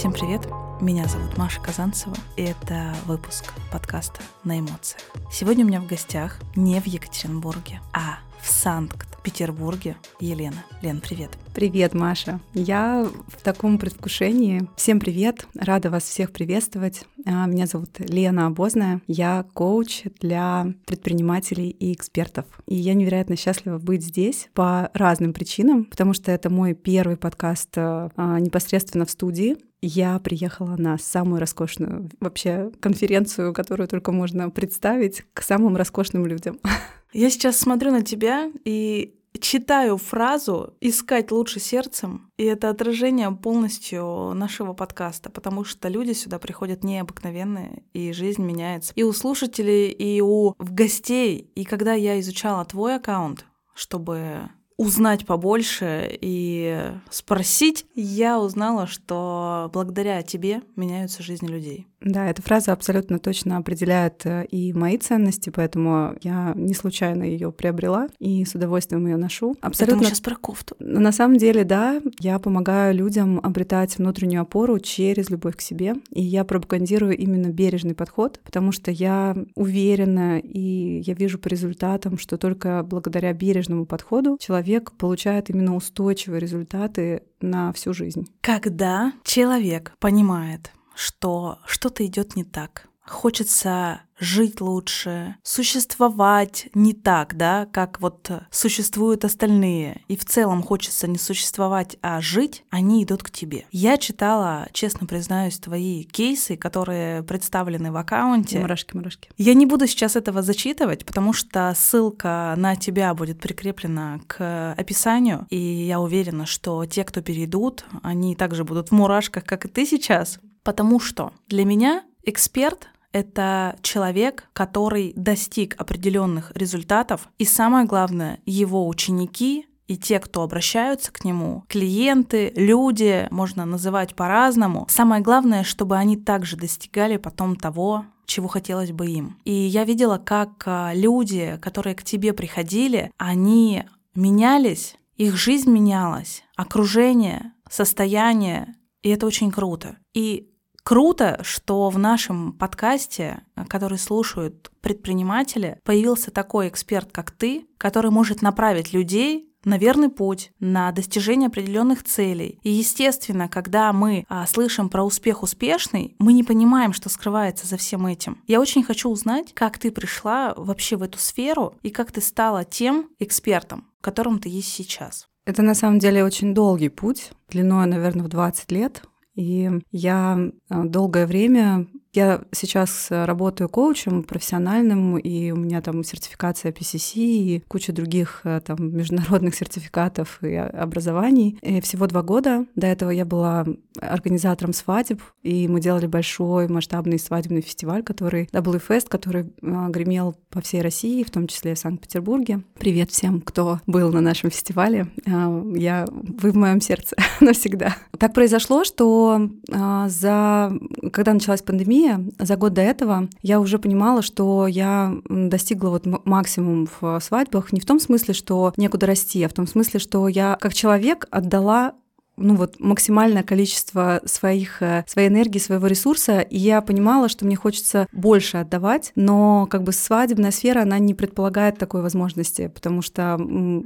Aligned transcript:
Всем 0.00 0.14
привет! 0.14 0.48
Меня 0.80 1.04
зовут 1.08 1.36
Маша 1.36 1.60
Казанцева, 1.60 2.16
и 2.38 2.44
это 2.44 2.94
выпуск 3.04 3.52
подкаста 3.70 4.22
«На 4.44 4.58
эмоциях». 4.58 5.02
Сегодня 5.30 5.62
у 5.62 5.68
меня 5.68 5.78
в 5.78 5.86
гостях 5.86 6.38
не 6.56 6.80
в 6.80 6.86
Екатеринбурге, 6.86 7.82
а 7.92 8.20
в 8.40 8.48
Санкт-Петербурге 8.50 9.98
Елена. 10.18 10.64
Лен, 10.80 11.02
привет. 11.02 11.36
Привет, 11.54 11.92
Маша. 11.92 12.40
Я 12.54 13.06
в 13.28 13.42
таком 13.42 13.76
предвкушении. 13.76 14.66
Всем 14.74 15.00
привет. 15.00 15.46
Рада 15.54 15.90
вас 15.90 16.04
всех 16.04 16.32
приветствовать. 16.32 17.04
А, 17.26 17.44
меня 17.44 17.66
зовут 17.66 17.98
Лена 17.98 18.46
Обозная. 18.46 19.02
Я 19.06 19.44
коуч 19.52 20.04
для 20.18 20.72
предпринимателей 20.86 21.68
и 21.68 21.92
экспертов. 21.92 22.46
И 22.66 22.74
я 22.74 22.94
невероятно 22.94 23.36
счастлива 23.36 23.76
быть 23.76 24.02
здесь 24.02 24.48
по 24.54 24.90
разным 24.94 25.34
причинам, 25.34 25.84
потому 25.84 26.14
что 26.14 26.32
это 26.32 26.48
мой 26.48 26.72
первый 26.72 27.18
подкаст 27.18 27.74
а, 27.76 28.08
непосредственно 28.16 29.04
в 29.04 29.10
студии. 29.10 29.58
Я 29.82 30.18
приехала 30.18 30.76
на 30.76 30.98
самую 30.98 31.40
роскошную 31.40 32.10
вообще 32.20 32.70
конференцию, 32.80 33.54
которую 33.54 33.88
только 33.88 34.12
можно 34.12 34.50
представить, 34.50 35.24
к 35.32 35.42
самым 35.42 35.76
роскошным 35.76 36.26
людям. 36.26 36.60
Я 37.12 37.30
сейчас 37.30 37.56
смотрю 37.56 37.90
на 37.90 38.02
тебя 38.02 38.52
и 38.64 39.14
читаю 39.38 39.96
фразу 39.96 40.74
«искать 40.80 41.30
лучше 41.30 41.60
сердцем», 41.60 42.30
и 42.36 42.44
это 42.44 42.68
отражение 42.68 43.30
полностью 43.30 44.32
нашего 44.34 44.74
подкаста, 44.74 45.30
потому 45.30 45.64
что 45.64 45.88
люди 45.88 46.12
сюда 46.12 46.38
приходят 46.38 46.84
необыкновенные, 46.84 47.82
и 47.92 48.12
жизнь 48.12 48.42
меняется. 48.42 48.92
И 48.96 49.02
у 49.02 49.12
слушателей, 49.12 49.90
и 49.90 50.20
у 50.20 50.54
гостей. 50.58 51.50
И 51.54 51.64
когда 51.64 51.94
я 51.94 52.20
изучала 52.20 52.64
твой 52.64 52.96
аккаунт, 52.96 53.46
чтобы 53.74 54.50
узнать 54.80 55.26
побольше 55.26 56.08
и 56.22 56.90
спросить, 57.10 57.84
я 57.94 58.40
узнала, 58.40 58.86
что 58.86 59.68
благодаря 59.74 60.22
тебе 60.22 60.62
меняются 60.74 61.22
жизни 61.22 61.48
людей. 61.48 61.86
Да, 62.00 62.30
эта 62.30 62.40
фраза 62.40 62.72
абсолютно 62.72 63.18
точно 63.18 63.58
определяет 63.58 64.24
э, 64.24 64.46
и 64.46 64.72
мои 64.72 64.96
ценности, 64.96 65.50
поэтому 65.50 66.14
я 66.22 66.54
не 66.56 66.72
случайно 66.72 67.24
ее 67.24 67.52
приобрела 67.52 68.08
и 68.18 68.42
с 68.46 68.54
удовольствием 68.54 69.06
ее 69.06 69.18
ношу. 69.18 69.54
Абсолютно. 69.60 69.98
Это 69.98 70.06
сейчас 70.06 70.20
про 70.20 70.34
кофту. 70.34 70.76
На 70.78 71.12
самом 71.12 71.36
деле, 71.36 71.62
да, 71.64 72.00
я 72.18 72.38
помогаю 72.38 72.94
людям 72.94 73.38
обретать 73.42 73.98
внутреннюю 73.98 74.40
опору 74.40 74.78
через 74.78 75.28
любовь 75.28 75.56
к 75.56 75.60
себе, 75.60 75.92
и 76.10 76.22
я 76.22 76.44
пропагандирую 76.44 77.18
именно 77.18 77.48
бережный 77.48 77.94
подход, 77.94 78.40
потому 78.44 78.72
что 78.72 78.90
я 78.90 79.36
уверена 79.54 80.38
и 80.38 81.02
я 81.04 81.12
вижу 81.12 81.38
по 81.38 81.48
результатам, 81.48 82.16
что 82.16 82.38
только 82.38 82.82
благодаря 82.82 83.34
бережному 83.34 83.84
подходу 83.84 84.38
человек 84.40 84.69
получает 84.96 85.50
именно 85.50 85.74
устойчивые 85.74 86.40
результаты 86.40 87.22
на 87.40 87.72
всю 87.72 87.92
жизнь. 87.92 88.26
Когда 88.40 89.12
человек 89.24 89.94
понимает, 89.98 90.72
что 90.94 91.58
что-то 91.66 92.04
идет 92.04 92.36
не 92.36 92.44
так. 92.44 92.89
Хочется 93.06 94.02
жить 94.18 94.60
лучше, 94.60 95.36
существовать 95.42 96.68
не 96.74 96.92
так, 96.92 97.36
да, 97.36 97.66
как 97.72 98.00
вот 98.00 98.30
существуют 98.50 99.24
остальные. 99.24 100.02
И 100.08 100.16
в 100.16 100.24
целом 100.24 100.62
хочется 100.62 101.08
не 101.08 101.18
существовать, 101.18 101.96
а 102.02 102.20
жить, 102.20 102.64
они 102.70 103.02
идут 103.02 103.22
к 103.22 103.30
тебе. 103.30 103.64
Я 103.72 103.96
читала, 103.96 104.68
честно 104.72 105.06
признаюсь, 105.06 105.58
твои 105.58 106.04
кейсы, 106.04 106.56
которые 106.56 107.22
представлены 107.22 107.90
в 107.90 107.96
аккаунте. 107.96 108.60
Мурашки, 108.60 108.94
мурашки. 108.94 109.30
Я 109.38 109.54
не 109.54 109.66
буду 109.66 109.86
сейчас 109.86 110.16
этого 110.16 110.42
зачитывать, 110.42 111.06
потому 111.06 111.32
что 111.32 111.72
ссылка 111.74 112.54
на 112.56 112.76
тебя 112.76 113.14
будет 113.14 113.40
прикреплена 113.40 114.20
к 114.26 114.74
описанию, 114.76 115.46
и 115.48 115.56
я 115.58 116.00
уверена, 116.00 116.44
что 116.44 116.84
те, 116.84 117.04
кто 117.04 117.22
перейдут, 117.22 117.84
они 118.02 118.36
также 118.36 118.64
будут 118.64 118.90
в 118.90 118.92
мурашках, 118.92 119.44
как 119.44 119.64
и 119.64 119.68
ты 119.68 119.86
сейчас, 119.86 120.38
Потому 120.62 121.00
что 121.00 121.32
для 121.48 121.64
меня 121.64 122.04
эксперт 122.24 122.88
это 123.12 123.76
человек, 123.82 124.48
который 124.52 125.12
достиг 125.16 125.74
определенных 125.80 126.52
результатов, 126.54 127.28
и 127.38 127.44
самое 127.44 127.86
главное, 127.86 128.38
его 128.46 128.86
ученики 128.86 129.66
и 129.88 129.96
те, 129.96 130.20
кто 130.20 130.42
обращаются 130.42 131.12
к 131.12 131.24
нему, 131.24 131.64
клиенты, 131.66 132.52
люди, 132.54 133.26
можно 133.32 133.64
называть 133.64 134.14
по-разному. 134.14 134.86
Самое 134.88 135.20
главное, 135.20 135.64
чтобы 135.64 135.96
они 135.96 136.16
также 136.16 136.56
достигали 136.56 137.16
потом 137.16 137.56
того, 137.56 138.04
чего 138.24 138.46
хотелось 138.46 138.92
бы 138.92 139.06
им. 139.08 139.40
И 139.44 139.52
я 139.52 139.84
видела, 139.84 140.18
как 140.18 140.62
а, 140.64 140.92
люди, 140.94 141.58
которые 141.60 141.96
к 141.96 142.04
тебе 142.04 142.32
приходили, 142.32 143.10
они 143.18 143.82
менялись, 144.14 144.94
их 145.16 145.36
жизнь 145.36 145.70
менялась, 145.70 146.44
окружение, 146.54 147.52
состояние, 147.68 148.76
и 149.02 149.08
это 149.08 149.26
очень 149.26 149.50
круто. 149.50 149.96
И 150.14 150.50
Круто, 150.82 151.40
что 151.42 151.88
в 151.90 151.98
нашем 151.98 152.52
подкасте, 152.52 153.42
который 153.68 153.98
слушают 153.98 154.70
предприниматели, 154.80 155.78
появился 155.84 156.30
такой 156.30 156.68
эксперт, 156.68 157.10
как 157.12 157.30
ты, 157.30 157.66
который 157.78 158.10
может 158.10 158.42
направить 158.42 158.92
людей 158.92 159.50
на 159.64 159.76
верный 159.76 160.08
путь, 160.08 160.52
на 160.58 160.90
достижение 160.92 161.48
определенных 161.48 162.02
целей. 162.02 162.58
И, 162.62 162.70
естественно, 162.70 163.48
когда 163.48 163.92
мы 163.92 164.24
а, 164.28 164.46
слышим 164.46 164.88
про 164.88 165.04
успех 165.04 165.42
успешный, 165.42 166.16
мы 166.18 166.32
не 166.32 166.44
понимаем, 166.44 166.92
что 166.92 167.08
скрывается 167.08 167.66
за 167.66 167.76
всем 167.76 168.06
этим. 168.06 168.42
Я 168.46 168.60
очень 168.60 168.82
хочу 168.82 169.10
узнать, 169.10 169.52
как 169.54 169.78
ты 169.78 169.90
пришла 169.90 170.54
вообще 170.56 170.96
в 170.96 171.02
эту 171.02 171.18
сферу 171.18 171.74
и 171.82 171.90
как 171.90 172.12
ты 172.12 172.20
стала 172.20 172.64
тем 172.64 173.10
экспертом, 173.18 173.86
которым 174.00 174.38
ты 174.38 174.48
есть 174.48 174.72
сейчас. 174.72 175.26
Это 175.44 175.62
на 175.62 175.74
самом 175.74 175.98
деле 175.98 176.24
очень 176.24 176.54
долгий 176.54 176.90
путь, 176.90 177.32
длиной, 177.50 177.86
наверное, 177.86 178.24
в 178.24 178.28
20 178.28 178.70
лет. 178.70 179.02
И 179.40 179.70
я 179.90 180.38
э, 180.38 180.84
долгое 180.84 181.26
время 181.26 181.86
я 182.12 182.42
сейчас 182.50 183.08
э, 183.10 183.24
работаю 183.24 183.68
коучем 183.68 184.24
профессиональным, 184.24 185.16
и 185.16 185.52
у 185.52 185.56
меня 185.56 185.80
там 185.80 186.02
сертификация 186.02 186.72
PCC 186.72 187.18
и 187.18 187.62
куча 187.68 187.92
других 187.92 188.40
э, 188.44 188.60
там 188.64 188.96
международных 188.96 189.54
сертификатов 189.56 190.42
и 190.42 190.54
образований. 190.54 191.58
И 191.62 191.80
всего 191.80 192.08
два 192.08 192.22
года. 192.22 192.66
До 192.74 192.88
этого 192.88 193.10
я 193.10 193.24
была 193.24 193.64
организатором 194.00 194.72
свадеб, 194.72 195.22
и 195.44 195.68
мы 195.68 195.80
делали 195.80 196.06
большой 196.06 196.66
масштабный 196.66 197.18
свадебный 197.18 197.60
фестиваль, 197.60 198.02
который 198.02 198.48
WFest, 198.52 199.08
который 199.08 199.44
э, 199.44 199.86
гремел 199.90 200.34
по 200.48 200.60
всей 200.60 200.82
России, 200.82 201.22
в 201.22 201.30
том 201.30 201.46
числе 201.46 201.76
в 201.76 201.78
Санкт-Петербурге. 201.78 202.62
Привет 202.78 203.12
всем, 203.12 203.40
кто 203.40 203.80
был 203.86 204.10
на 204.12 204.20
нашем 204.20 204.50
фестивале. 204.50 205.06
Я, 205.26 206.06
вы 206.10 206.50
в 206.50 206.56
моем 206.56 206.80
сердце 206.80 207.14
навсегда. 207.40 207.96
Так 208.18 208.34
произошло, 208.34 208.84
что 208.84 209.48
за, 209.68 210.72
когда 211.12 211.32
началась 211.32 211.62
пандемия, 211.62 211.99
пандемия, 212.00 212.32
за 212.38 212.56
год 212.56 212.74
до 212.74 212.82
этого 212.82 213.28
я 213.42 213.60
уже 213.60 213.78
понимала, 213.78 214.22
что 214.22 214.66
я 214.66 215.14
достигла 215.28 215.90
вот 215.90 216.06
максимум 216.24 216.88
в 217.00 217.20
свадьбах 217.20 217.72
не 217.72 217.80
в 217.80 217.86
том 217.86 218.00
смысле, 218.00 218.34
что 218.34 218.72
некуда 218.76 219.06
расти, 219.06 219.42
а 219.42 219.48
в 219.48 219.52
том 219.52 219.66
смысле, 219.66 220.00
что 220.00 220.28
я 220.28 220.56
как 220.60 220.74
человек 220.74 221.26
отдала 221.30 221.94
ну 222.40 222.54
вот 222.56 222.80
максимальное 222.80 223.42
количество 223.42 224.20
своих, 224.24 224.82
э, 224.82 225.04
своей 225.06 225.28
энергии, 225.28 225.58
своего 225.58 225.86
ресурса, 225.86 226.40
и 226.40 226.58
я 226.58 226.80
понимала, 226.80 227.28
что 227.28 227.44
мне 227.44 227.56
хочется 227.56 228.08
больше 228.12 228.56
отдавать, 228.56 229.12
но 229.14 229.66
как 229.70 229.82
бы 229.82 229.92
свадебная 229.92 230.50
сфера, 230.50 230.82
она 230.82 230.98
не 230.98 231.14
предполагает 231.14 231.78
такой 231.78 232.02
возможности, 232.02 232.68
потому 232.68 233.02
что 233.02 233.38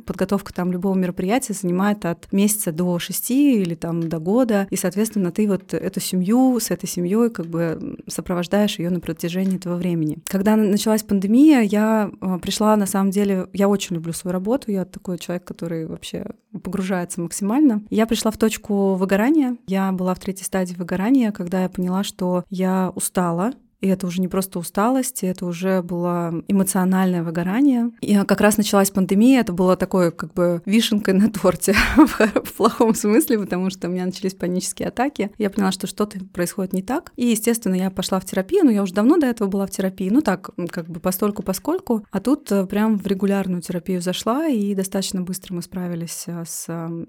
подготовка 0.06 0.54
там 0.54 0.72
любого 0.72 0.94
мероприятия 0.94 1.52
занимает 1.52 2.04
от 2.04 2.32
месяца 2.32 2.72
до 2.72 2.98
шести 2.98 3.60
или 3.60 3.74
там 3.74 4.08
до 4.08 4.18
года, 4.18 4.66
и, 4.70 4.76
соответственно, 4.76 5.30
ты 5.30 5.48
вот 5.48 5.74
эту 5.74 6.00
семью 6.00 6.58
с 6.60 6.70
этой 6.70 6.88
семьей 6.88 7.30
как 7.30 7.46
бы 7.46 7.98
сопровождаешь 8.06 8.78
ее 8.78 8.90
на 8.90 9.00
протяжении 9.00 9.56
этого 9.56 9.76
времени. 9.76 10.18
Когда 10.26 10.56
началась 10.56 11.02
пандемия, 11.02 11.60
я 11.60 12.10
э, 12.20 12.38
пришла, 12.40 12.76
на 12.76 12.86
самом 12.86 13.10
деле, 13.10 13.48
я 13.52 13.68
очень 13.68 13.96
люблю 13.96 14.12
свою 14.12 14.32
работу, 14.32 14.70
я 14.70 14.84
такой 14.84 15.18
человек, 15.18 15.44
который 15.44 15.86
вообще 15.86 16.26
погружается 16.62 17.20
максимально. 17.20 17.82
Я 17.90 18.06
пришла 18.06 18.30
в 18.30 18.38
точку 18.44 18.94
выгорания. 18.96 19.56
Я 19.66 19.90
была 19.90 20.14
в 20.14 20.18
третьей 20.18 20.44
стадии 20.44 20.74
выгорания, 20.74 21.32
когда 21.32 21.62
я 21.62 21.70
поняла, 21.70 22.04
что 22.04 22.44
я 22.50 22.92
устала, 22.94 23.54
и 23.84 23.88
это 23.88 24.06
уже 24.06 24.22
не 24.22 24.28
просто 24.28 24.58
усталость, 24.58 25.22
это 25.24 25.44
уже 25.44 25.82
было 25.82 26.42
эмоциональное 26.48 27.22
выгорание. 27.22 27.90
И 28.00 28.16
как 28.24 28.40
раз 28.40 28.56
началась 28.56 28.90
пандемия, 28.90 29.42
это 29.42 29.52
было 29.52 29.76
такое 29.76 30.10
как 30.10 30.32
бы 30.32 30.62
вишенкой 30.64 31.12
на 31.12 31.30
торте 31.30 31.74
в 31.96 32.52
плохом 32.56 32.94
смысле, 32.94 33.38
потому 33.40 33.68
что 33.68 33.88
у 33.88 33.90
меня 33.90 34.06
начались 34.06 34.34
панические 34.34 34.88
атаки. 34.88 35.32
Я 35.36 35.50
поняла, 35.50 35.70
что 35.70 35.86
что-то 35.86 36.18
происходит 36.32 36.72
не 36.72 36.82
так. 36.82 37.12
И, 37.16 37.26
естественно, 37.26 37.74
я 37.74 37.90
пошла 37.90 38.20
в 38.20 38.24
терапию, 38.24 38.64
но 38.64 38.70
я 38.70 38.82
уже 38.82 38.94
давно 38.94 39.18
до 39.18 39.26
этого 39.26 39.48
была 39.48 39.66
в 39.66 39.70
терапии, 39.70 40.08
ну 40.08 40.22
так, 40.22 40.48
как 40.70 40.88
бы 40.88 40.98
постольку 40.98 41.42
поскольку. 41.42 42.06
А 42.10 42.20
тут 42.20 42.50
э, 42.52 42.64
прям 42.64 42.98
в 42.98 43.06
регулярную 43.06 43.60
терапию 43.60 44.00
зашла, 44.00 44.48
и 44.48 44.74
достаточно 44.74 45.20
быстро 45.20 45.52
мы 45.52 45.60
справились 45.60 46.24
э, 46.26 46.44
с, 46.46 46.64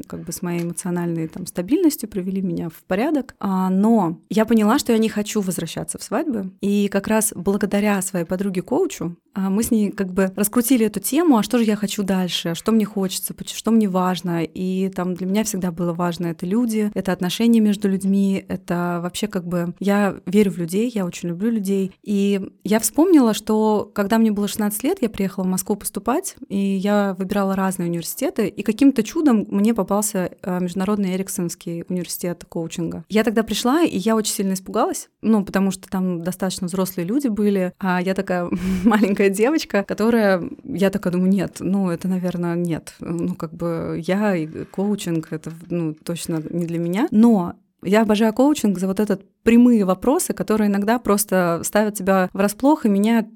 как 0.07 0.25
бы, 0.25 0.31
с 0.33 0.42
моей 0.42 0.63
эмоциональной 0.63 1.30
там, 1.30 1.45
стабильностью, 1.45 2.10
привели 2.10 2.42
меня 2.42 2.68
в 2.68 2.83
порядок. 2.83 3.33
А, 3.39 3.69
но 3.69 4.19
я 4.30 4.44
поняла, 4.44 4.78
что 4.78 4.92
я 4.92 4.98
не 4.98 5.07
хочу 5.07 5.39
возвращаться 5.39 5.98
в 5.98 6.04
свадьбы, 6.04 6.51
И 6.66 6.88
как 6.88 7.08
раз 7.08 7.32
благодаря 7.36 8.02
своей 8.02 8.26
подруге-коучу 8.26 9.16
а, 9.36 9.50
мы 9.52 9.62
с 9.62 9.70
ней 9.70 9.92
как 9.92 10.14
бы 10.14 10.32
раскрутили 10.36 10.88
эту 10.88 11.00
тему, 11.00 11.38
а 11.38 11.44
что 11.44 11.60
же 11.60 11.64
я 11.64 11.76
хочу 11.76 12.02
дальше, 12.02 12.56
что 12.56 12.72
мне 12.72 12.86
хочется, 12.86 13.36
что 13.46 13.70
мне 13.70 13.88
важно. 13.88 14.44
И 14.44 14.90
там 14.90 15.14
для 15.14 15.28
меня 15.28 15.44
всегда 15.44 15.72
было 15.72 15.94
важно 15.94 16.28
это 16.28 16.48
люди, 16.48 16.90
это 16.96 17.12
отношения 17.12 17.60
между 17.60 17.88
людьми, 17.88 18.44
это 18.48 19.00
вообще 19.04 19.28
как 19.28 19.46
бы 19.46 19.76
я 19.80 20.16
верю 20.26 20.52
в 20.52 20.58
людей, 20.58 20.90
я 20.92 21.06
очень 21.06 21.30
люблю 21.30 21.52
людей. 21.52 21.92
И 22.02 22.42
я 22.64 22.80
вспомнила, 22.80 23.36
что 23.36 23.92
когда 23.94 24.18
мне 24.18 24.32
было 24.32 24.48
16 24.48 24.82
лет, 24.84 24.98
я 25.02 25.10
приехала 25.10 25.44
в 25.44 25.48
Москву 25.48 25.76
поступать, 25.76 26.36
и 26.48 26.58
я 26.58 27.16
выбирала 27.20 27.56
разные 27.56 27.90
университеты, 27.90 28.48
и 28.48 28.64
каким-то 28.64 29.04
чудом 29.04 29.46
мне 29.50 29.76
попался 29.76 30.32
а, 30.42 30.60
Международный 30.60 31.14
Эриксонский 31.14 31.84
университет 31.90 32.44
коучинга. 32.50 33.04
Я 33.10 33.24
тогда 33.24 33.44
пришла, 33.44 33.84
и 33.84 33.98
я 33.98 34.16
очень 34.16 34.34
сильно 34.34 34.54
испугалась, 34.54 35.10
ну, 35.22 35.46
потому 35.46 35.70
что 35.70 35.88
там 35.90 36.24
достаточно 36.24 36.44
взрослые 36.68 37.07
люди 37.07 37.27
были, 37.27 37.74
а 37.80 38.01
я 38.01 38.13
такая 38.13 38.50
маленькая 38.83 39.06
маленькая 39.15 39.30
девочка, 39.30 39.83
которая, 39.83 40.44
я 40.63 40.89
такая 40.89 41.13
думаю, 41.13 41.30
нет, 41.30 41.57
ну 41.59 41.89
это, 41.89 42.07
наверное, 42.07 42.56
нет. 42.56 42.95
Ну 43.00 43.36
как 43.36 43.53
бы 43.53 44.01
я 44.06 44.36
и 44.36 44.47
коучинг, 44.65 45.31
это 45.31 45.51
ну, 45.69 45.94
точно 45.94 46.42
не 46.50 46.65
для 46.65 46.80
меня. 46.80 47.07
Но 47.12 47.53
я 47.83 48.01
обожаю 48.01 48.33
коучинг 48.33 48.80
за 48.80 48.88
вот 48.88 49.00
этот 49.00 49.21
прямые 49.44 49.86
вопросы, 49.86 50.33
которые 50.33 50.69
иногда 50.69 50.97
просто 50.97 51.62
ставят 51.63 51.95
тебя 51.95 52.30
врасплох 52.33 52.86
и 52.86 52.89
меняют 52.89 53.27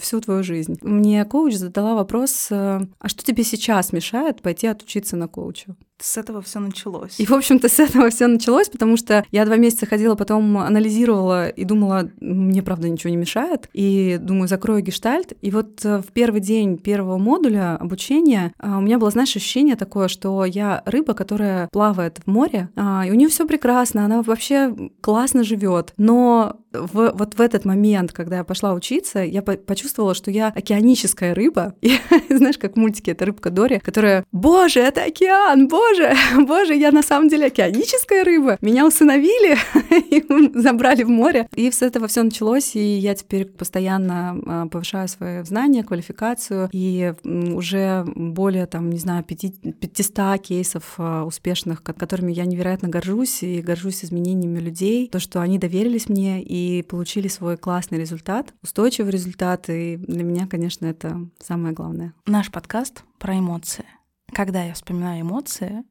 всю 0.00 0.20
твою 0.20 0.42
жизнь. 0.42 0.78
Мне 0.80 1.24
коуч 1.24 1.54
задала 1.54 1.94
вопрос, 1.94 2.48
э, 2.50 2.80
а 2.98 3.08
что 3.08 3.24
тебе 3.24 3.44
сейчас 3.44 3.92
мешает 3.92 4.40
пойти 4.40 4.66
отучиться 4.68 5.16
на 5.16 5.28
коуча? 5.28 5.76
С 6.00 6.16
этого 6.16 6.42
все 6.42 6.58
началось. 6.60 7.18
И, 7.18 7.26
в 7.26 7.32
общем-то, 7.32 7.68
с 7.68 7.78
этого 7.78 8.10
все 8.10 8.26
началось, 8.26 8.68
потому 8.68 8.96
что 8.96 9.24
я 9.30 9.44
два 9.44 9.56
месяца 9.56 9.86
ходила, 9.86 10.14
потом 10.14 10.58
анализировала 10.58 11.48
и 11.48 11.64
думала, 11.64 12.10
мне, 12.20 12.62
правда, 12.62 12.88
ничего 12.88 13.10
не 13.10 13.16
мешает. 13.16 13.68
И 13.72 14.18
думаю, 14.20 14.48
закрою 14.48 14.82
гештальт. 14.82 15.32
И 15.42 15.50
вот 15.50 15.84
э, 15.84 15.98
в 15.98 16.12
первый 16.12 16.40
день 16.40 16.78
первого 16.78 17.18
модуля 17.18 17.76
обучения 17.76 18.52
э, 18.58 18.76
у 18.76 18.80
меня 18.80 18.98
было, 18.98 19.10
знаешь, 19.10 19.34
ощущение 19.36 19.76
такое, 19.76 20.08
что 20.08 20.44
я 20.44 20.82
рыба, 20.86 21.14
которая 21.14 21.68
плавает 21.72 22.20
в 22.24 22.30
море, 22.30 22.70
а, 22.76 23.04
и 23.06 23.10
у 23.10 23.14
нее 23.14 23.28
все 23.28 23.46
прекрасно, 23.46 24.04
она 24.04 24.22
вообще 24.22 24.74
классно 25.00 25.44
живет. 25.44 25.92
Но 25.96 26.56
в, 26.72 27.12
вот 27.14 27.34
в 27.34 27.40
этот 27.40 27.64
момент, 27.64 28.12
когда 28.12 28.38
я 28.38 28.44
пошла 28.44 28.74
учиться, 28.74 29.20
я 29.20 29.42
по 29.42 29.56
почувствовала, 29.56 30.14
что 30.14 30.30
я 30.30 30.48
океаническая 30.48 31.34
рыба. 31.34 31.74
И, 31.80 31.92
знаешь, 32.28 32.58
как 32.58 32.74
в 32.74 32.76
мультике 32.76 33.12
это 33.12 33.26
рыбка 33.26 33.50
Дори, 33.50 33.78
которая, 33.78 34.24
боже, 34.32 34.80
это 34.80 35.04
океан, 35.04 35.68
боже, 35.68 36.14
боже, 36.46 36.74
я 36.74 36.92
на 36.92 37.02
самом 37.02 37.28
деле 37.28 37.46
океаническая 37.46 38.24
рыба. 38.24 38.58
Меня 38.60 38.86
усыновили 38.86 39.56
и 40.10 40.58
забрали 40.58 41.02
в 41.02 41.08
море. 41.08 41.48
И 41.54 41.70
с 41.70 41.82
этого 41.82 42.06
все 42.06 42.22
началось, 42.22 42.76
и 42.76 42.96
я 42.98 43.14
теперь 43.14 43.46
постоянно 43.46 44.40
а, 44.46 44.66
повышаю 44.66 45.08
свои 45.08 45.42
знания, 45.42 45.82
квалификацию, 45.82 46.68
и 46.72 47.14
уже 47.24 48.04
более, 48.14 48.66
там, 48.66 48.90
не 48.90 48.98
знаю, 48.98 49.24
500 49.24 50.40
кейсов 50.42 50.94
а, 50.98 51.24
успешных, 51.24 51.82
которыми 51.82 52.32
я 52.32 52.44
невероятно 52.44 52.88
горжусь, 52.88 53.42
и 53.42 53.60
горжусь 53.60 54.04
изменениями 54.04 54.58
людей, 54.58 55.08
то, 55.08 55.18
что 55.18 55.40
они 55.40 55.58
доверились 55.58 56.08
мне, 56.08 56.42
и 56.42 56.59
и 56.60 56.82
получили 56.82 57.28
свой 57.28 57.56
классный 57.56 57.98
результат, 57.98 58.54
устойчивый 58.62 59.12
результат, 59.12 59.68
и 59.68 59.96
для 59.96 60.22
меня, 60.22 60.46
конечно, 60.46 60.86
это 60.86 61.28
самое 61.40 61.74
главное. 61.74 62.14
Наш 62.26 62.50
подкаст 62.50 63.04
про 63.18 63.38
эмоции. 63.38 63.86
Когда 64.32 64.62
я 64.62 64.74
вспоминаю 64.74 65.22
эмоции, 65.22 65.84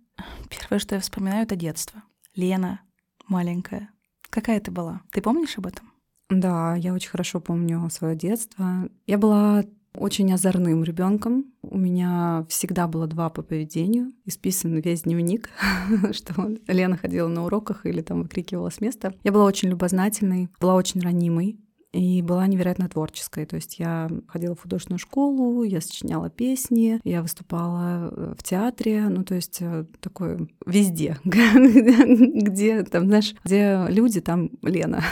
первое, 0.49 0.79
что 0.79 0.95
я 0.95 1.01
вспоминаю, 1.01 1.43
это 1.43 1.55
детство. 1.55 2.03
Лена, 2.35 2.81
маленькая. 3.27 3.89
Какая 4.29 4.59
ты 4.59 4.71
была? 4.71 5.01
Ты 5.11 5.21
помнишь 5.21 5.57
об 5.57 5.67
этом? 5.67 5.91
Да, 6.29 6.75
я 6.75 6.93
очень 6.93 7.09
хорошо 7.09 7.39
помню 7.39 7.89
свое 7.89 8.15
детство. 8.15 8.87
Я 9.07 9.17
была 9.17 9.63
очень 9.95 10.31
озорным 10.33 10.83
ребенком. 10.83 11.45
У 11.61 11.77
меня 11.77 12.45
всегда 12.49 12.87
было 12.87 13.07
два 13.07 13.29
по 13.29 13.41
поведению. 13.41 14.13
Исписан 14.25 14.77
весь 14.79 15.03
дневник, 15.03 15.49
что 16.11 16.33
Лена 16.67 16.97
ходила 16.97 17.27
на 17.27 17.45
уроках 17.45 17.85
или 17.85 18.01
там 18.01 18.23
выкрикивала 18.23 18.69
с 18.69 18.81
места. 18.81 19.13
Я 19.23 19.31
была 19.31 19.45
очень 19.45 19.69
любознательной, 19.69 20.49
была 20.59 20.75
очень 20.75 21.01
ранимой 21.01 21.59
и 21.91 22.21
была 22.21 22.45
невероятно 22.47 22.87
творческой. 22.87 23.45
То 23.45 23.55
есть 23.55 23.79
я 23.79 24.09
ходила 24.27 24.55
в 24.55 24.61
художественную 24.61 24.99
школу, 24.99 25.63
я 25.63 25.81
сочиняла 25.81 26.29
песни, 26.29 26.99
я 27.03 27.21
выступала 27.21 28.11
э, 28.11 28.33
в 28.37 28.43
театре, 28.43 29.07
ну 29.09 29.23
то 29.23 29.35
есть 29.35 29.57
э, 29.61 29.85
такое 29.99 30.47
везде, 30.65 31.17
где 31.23 32.83
там, 32.83 33.07
знаешь, 33.07 33.35
где 33.43 33.85
люди, 33.89 34.21
там 34.21 34.51
Лена. 34.61 35.03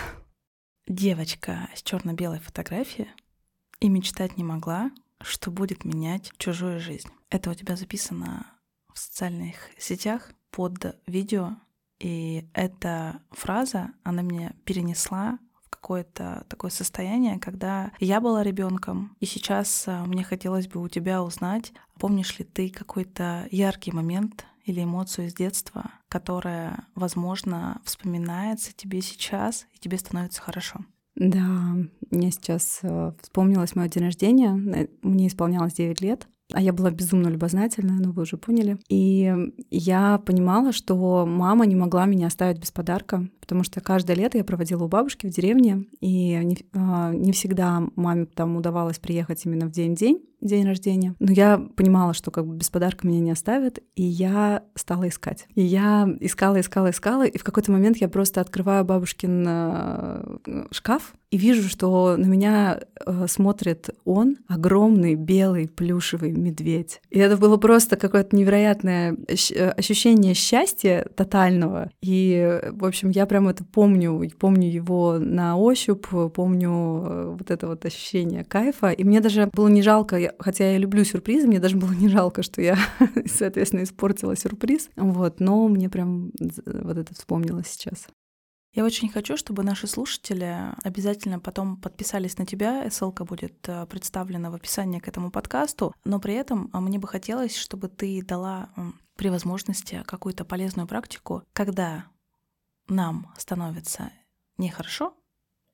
Девочка 0.87 1.69
с 1.75 1.83
черно-белой 1.83 2.39
фотографией 2.39 3.09
и 3.79 3.89
мечтать 3.89 4.37
не 4.37 4.43
могла, 4.43 4.91
что 5.21 5.51
будет 5.51 5.85
менять 5.85 6.31
чужую 6.37 6.79
жизнь. 6.79 7.09
Это 7.29 7.49
у 7.51 7.53
тебя 7.53 7.75
записано 7.75 8.45
в 8.93 8.99
социальных 8.99 9.55
сетях 9.77 10.31
под 10.51 10.97
видео, 11.05 11.57
и 11.99 12.47
эта 12.53 13.21
фраза, 13.31 13.91
она 14.03 14.21
меня 14.21 14.53
перенесла 14.65 15.39
в 15.63 15.69
какое-то 15.69 16.45
такое 16.47 16.71
состояние, 16.71 17.39
когда 17.39 17.91
я 17.99 18.21
была 18.21 18.43
ребенком, 18.43 19.15
и 19.19 19.25
сейчас 19.25 19.87
а, 19.87 20.05
мне 20.05 20.23
хотелось 20.23 20.67
бы 20.67 20.81
у 20.81 20.87
тебя 20.87 21.23
узнать, 21.23 21.73
помнишь 21.99 22.37
ли 22.39 22.45
ты 22.45 22.69
какой-то 22.69 23.47
яркий 23.51 23.91
момент 23.91 24.45
или 24.63 24.83
эмоцию 24.83 25.27
из 25.27 25.33
детства, 25.33 25.91
которая, 26.09 26.85
возможно, 26.93 27.81
вспоминается 27.83 28.73
тебе 28.73 29.01
сейчас, 29.01 29.65
и 29.73 29.79
тебе 29.79 29.97
становится 29.97 30.41
хорошо. 30.41 30.81
Да, 31.17 31.75
мне 32.11 32.31
сейчас 32.31 32.79
э, 32.83 33.11
вспомнилось 33.21 33.75
мое 33.75 33.89
день 33.89 34.03
рождения. 34.03 34.51
Мне 35.01 35.27
исполнялось 35.27 35.73
9 35.73 35.99
лет. 36.01 36.27
А 36.53 36.61
я 36.61 36.71
была 36.71 36.91
безумно 36.91 37.27
любознательная, 37.27 37.99
ну 37.99 38.11
вы 38.13 38.21
уже 38.21 38.37
поняли. 38.37 38.77
И 38.87 39.33
я 39.69 40.17
понимала, 40.19 40.71
что 40.71 41.25
мама 41.25 41.65
не 41.65 41.75
могла 41.75 42.05
меня 42.05 42.27
оставить 42.27 42.59
без 42.59 42.71
подарка, 42.71 43.27
потому 43.41 43.63
что 43.63 43.81
каждое 43.81 44.15
лето 44.15 44.37
я 44.37 44.45
проводила 44.45 44.85
у 44.85 44.87
бабушки 44.87 45.27
в 45.27 45.29
деревне, 45.29 45.87
и 45.99 46.35
не, 46.35 46.57
а, 46.73 47.11
не 47.11 47.33
всегда 47.33 47.83
маме 47.97 48.27
там 48.27 48.55
удавалось 48.55 48.97
приехать 48.97 49.45
именно 49.45 49.65
в 49.65 49.71
день-день, 49.71 50.21
день 50.41 50.65
рождения. 50.65 51.15
Но 51.19 51.31
я 51.31 51.57
понимала, 51.57 52.13
что 52.13 52.31
как 52.31 52.45
бы 52.45 52.55
без 52.55 52.69
подарка 52.69 53.07
меня 53.07 53.19
не 53.19 53.31
оставят, 53.31 53.79
и 53.95 54.03
я 54.03 54.63
стала 54.75 55.07
искать. 55.07 55.47
И 55.55 55.61
я 55.61 56.07
искала, 56.19 56.59
искала, 56.59 56.91
искала, 56.91 57.25
и 57.25 57.37
в 57.37 57.43
какой-то 57.43 57.71
момент 57.71 57.97
я 57.97 58.07
просто 58.07 58.41
открываю 58.41 58.85
бабушкин 58.85 59.45
э, 59.47 60.37
шкаф 60.71 61.13
и 61.29 61.37
вижу, 61.37 61.67
что 61.67 62.15
на 62.15 62.25
меня 62.25 62.79
э, 63.05 63.25
смотрит 63.27 63.89
он, 64.05 64.37
огромный 64.47 65.15
белый 65.15 65.67
плюшевый 65.67 66.31
медведь. 66.31 67.01
И 67.09 67.19
это 67.19 67.35
было 67.35 67.57
просто 67.57 67.97
какое-то 67.97 68.35
невероятное 68.35 69.17
э, 69.27 69.69
ощущение 69.71 70.33
счастья 70.33 71.05
тотального. 71.15 71.89
И, 72.01 72.61
в 72.71 72.85
общем, 72.85 73.09
я 73.09 73.25
прям 73.25 73.49
это 73.49 73.65
помню, 73.65 74.29
помню 74.39 74.69
его 74.69 75.17
на 75.19 75.57
ощупь, 75.57 76.07
помню 76.33 77.33
вот 77.37 77.51
это 77.51 77.67
вот 77.67 77.85
ощущение 77.85 78.45
кайфа. 78.45 78.91
И 78.91 79.03
мне 79.03 79.19
даже 79.19 79.49
было 79.51 79.67
не 79.67 79.81
жалко, 79.81 80.26
хотя 80.39 80.71
я 80.71 80.77
люблю 80.77 81.03
сюрпризы, 81.03 81.47
мне 81.47 81.59
даже 81.59 81.77
было 81.77 81.91
не 81.91 82.09
жалко, 82.09 82.43
что 82.43 82.61
я, 82.61 82.77
соответственно, 83.25 83.83
испортила 83.83 84.35
сюрприз. 84.35 84.89
Вот, 84.95 85.39
но 85.39 85.67
мне 85.67 85.89
прям 85.89 86.31
вот 86.39 86.97
это 86.97 87.13
вспомнилось 87.13 87.67
сейчас. 87.67 88.07
Я 88.73 88.85
очень 88.85 89.09
хочу, 89.09 89.37
чтобы 89.37 89.63
наши 89.63 89.87
слушатели 89.87 90.55
обязательно 90.83 91.39
потом 91.39 91.77
подписались 91.77 92.37
на 92.37 92.45
тебя. 92.45 92.87
Ссылка 92.91 93.25
будет 93.25 93.67
э, 93.67 93.87
представлена 93.87 94.51
в 94.51 94.53
описании 94.53 94.99
к 94.99 95.07
этому 95.07 95.31
подкасту. 95.31 95.95
Но 96.05 96.19
при 96.19 96.35
этом 96.35 96.69
а, 96.73 96.79
мне 96.79 96.99
бы 96.99 97.07
хотелось, 97.07 97.55
чтобы 97.55 97.87
ты 97.87 98.21
дала 98.21 98.69
при 99.15 99.29
возможности 99.29 100.03
какую-то 100.05 100.45
полезную 100.45 100.87
практику, 100.87 101.43
когда 101.53 102.05
нам 102.87 103.33
становится 103.37 104.11
нехорошо 104.57 105.15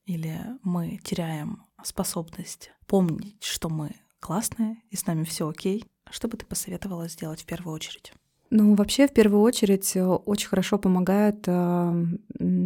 или 0.05 0.39
мы 0.63 0.97
теряем 1.03 1.63
способность 1.83 2.71
помнить, 2.87 3.43
что 3.43 3.69
мы 3.69 3.91
классная 4.23 4.77
и 4.89 4.95
с 4.95 5.05
нами 5.05 5.25
все 5.25 5.49
окей. 5.49 5.83
Что 6.09 6.29
бы 6.29 6.37
ты 6.37 6.45
посоветовала 6.45 7.09
сделать 7.09 7.41
в 7.41 7.45
первую 7.45 7.75
очередь? 7.75 8.13
Ну, 8.49 8.75
вообще, 8.75 9.07
в 9.07 9.13
первую 9.13 9.41
очередь, 9.41 9.95
э, 9.95 10.05
очень 10.05 10.47
хорошо 10.47 10.77
помогает 10.77 11.43
э, 11.47 12.05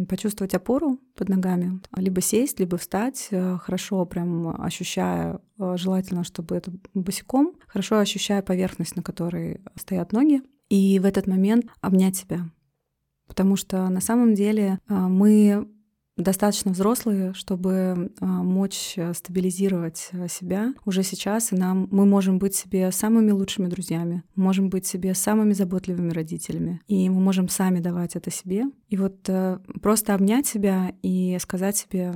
почувствовать 0.08 0.54
опору 0.54 0.98
под 1.16 1.30
ногами. 1.30 1.80
Либо 1.96 2.20
сесть, 2.20 2.60
либо 2.60 2.76
встать, 2.76 3.28
э, 3.30 3.56
хорошо 3.56 4.04
прям 4.04 4.48
ощущая, 4.62 5.40
э, 5.58 5.76
желательно, 5.76 6.24
чтобы 6.24 6.56
это 6.56 6.70
босиком, 6.94 7.54
хорошо 7.66 7.98
ощущая 7.98 8.42
поверхность, 8.42 8.96
на 8.96 9.02
которой 9.02 9.62
стоят 9.76 10.12
ноги. 10.12 10.42
И 10.68 10.98
в 10.98 11.06
этот 11.06 11.26
момент 11.26 11.66
обнять 11.80 12.16
себя. 12.16 12.50
Потому 13.26 13.56
что 13.56 13.88
на 13.88 14.00
самом 14.00 14.34
деле 14.34 14.80
э, 14.88 14.94
мы 14.94 15.66
достаточно 16.18 16.72
взрослые, 16.72 17.32
чтобы 17.32 18.12
а, 18.20 18.26
мочь 18.26 18.94
э, 18.96 19.14
стабилизировать 19.14 20.08
э, 20.12 20.28
себя 20.28 20.74
уже 20.84 21.02
сейчас, 21.02 21.52
и 21.52 21.56
нам 21.56 21.88
мы 21.90 22.04
можем 22.04 22.38
быть 22.38 22.54
себе 22.54 22.90
самыми 22.90 23.30
лучшими 23.30 23.68
друзьями, 23.68 24.24
можем 24.34 24.68
быть 24.68 24.86
себе 24.86 25.14
самыми 25.14 25.52
заботливыми 25.52 26.10
родителями, 26.10 26.80
и 26.88 27.08
мы 27.08 27.20
можем 27.20 27.48
сами 27.48 27.80
давать 27.80 28.16
это 28.16 28.30
себе. 28.30 28.64
И 28.88 28.96
вот 28.96 29.28
э, 29.28 29.58
просто 29.80 30.14
обнять 30.14 30.46
себя 30.46 30.92
и 31.02 31.38
сказать 31.40 31.76
себе 31.76 32.14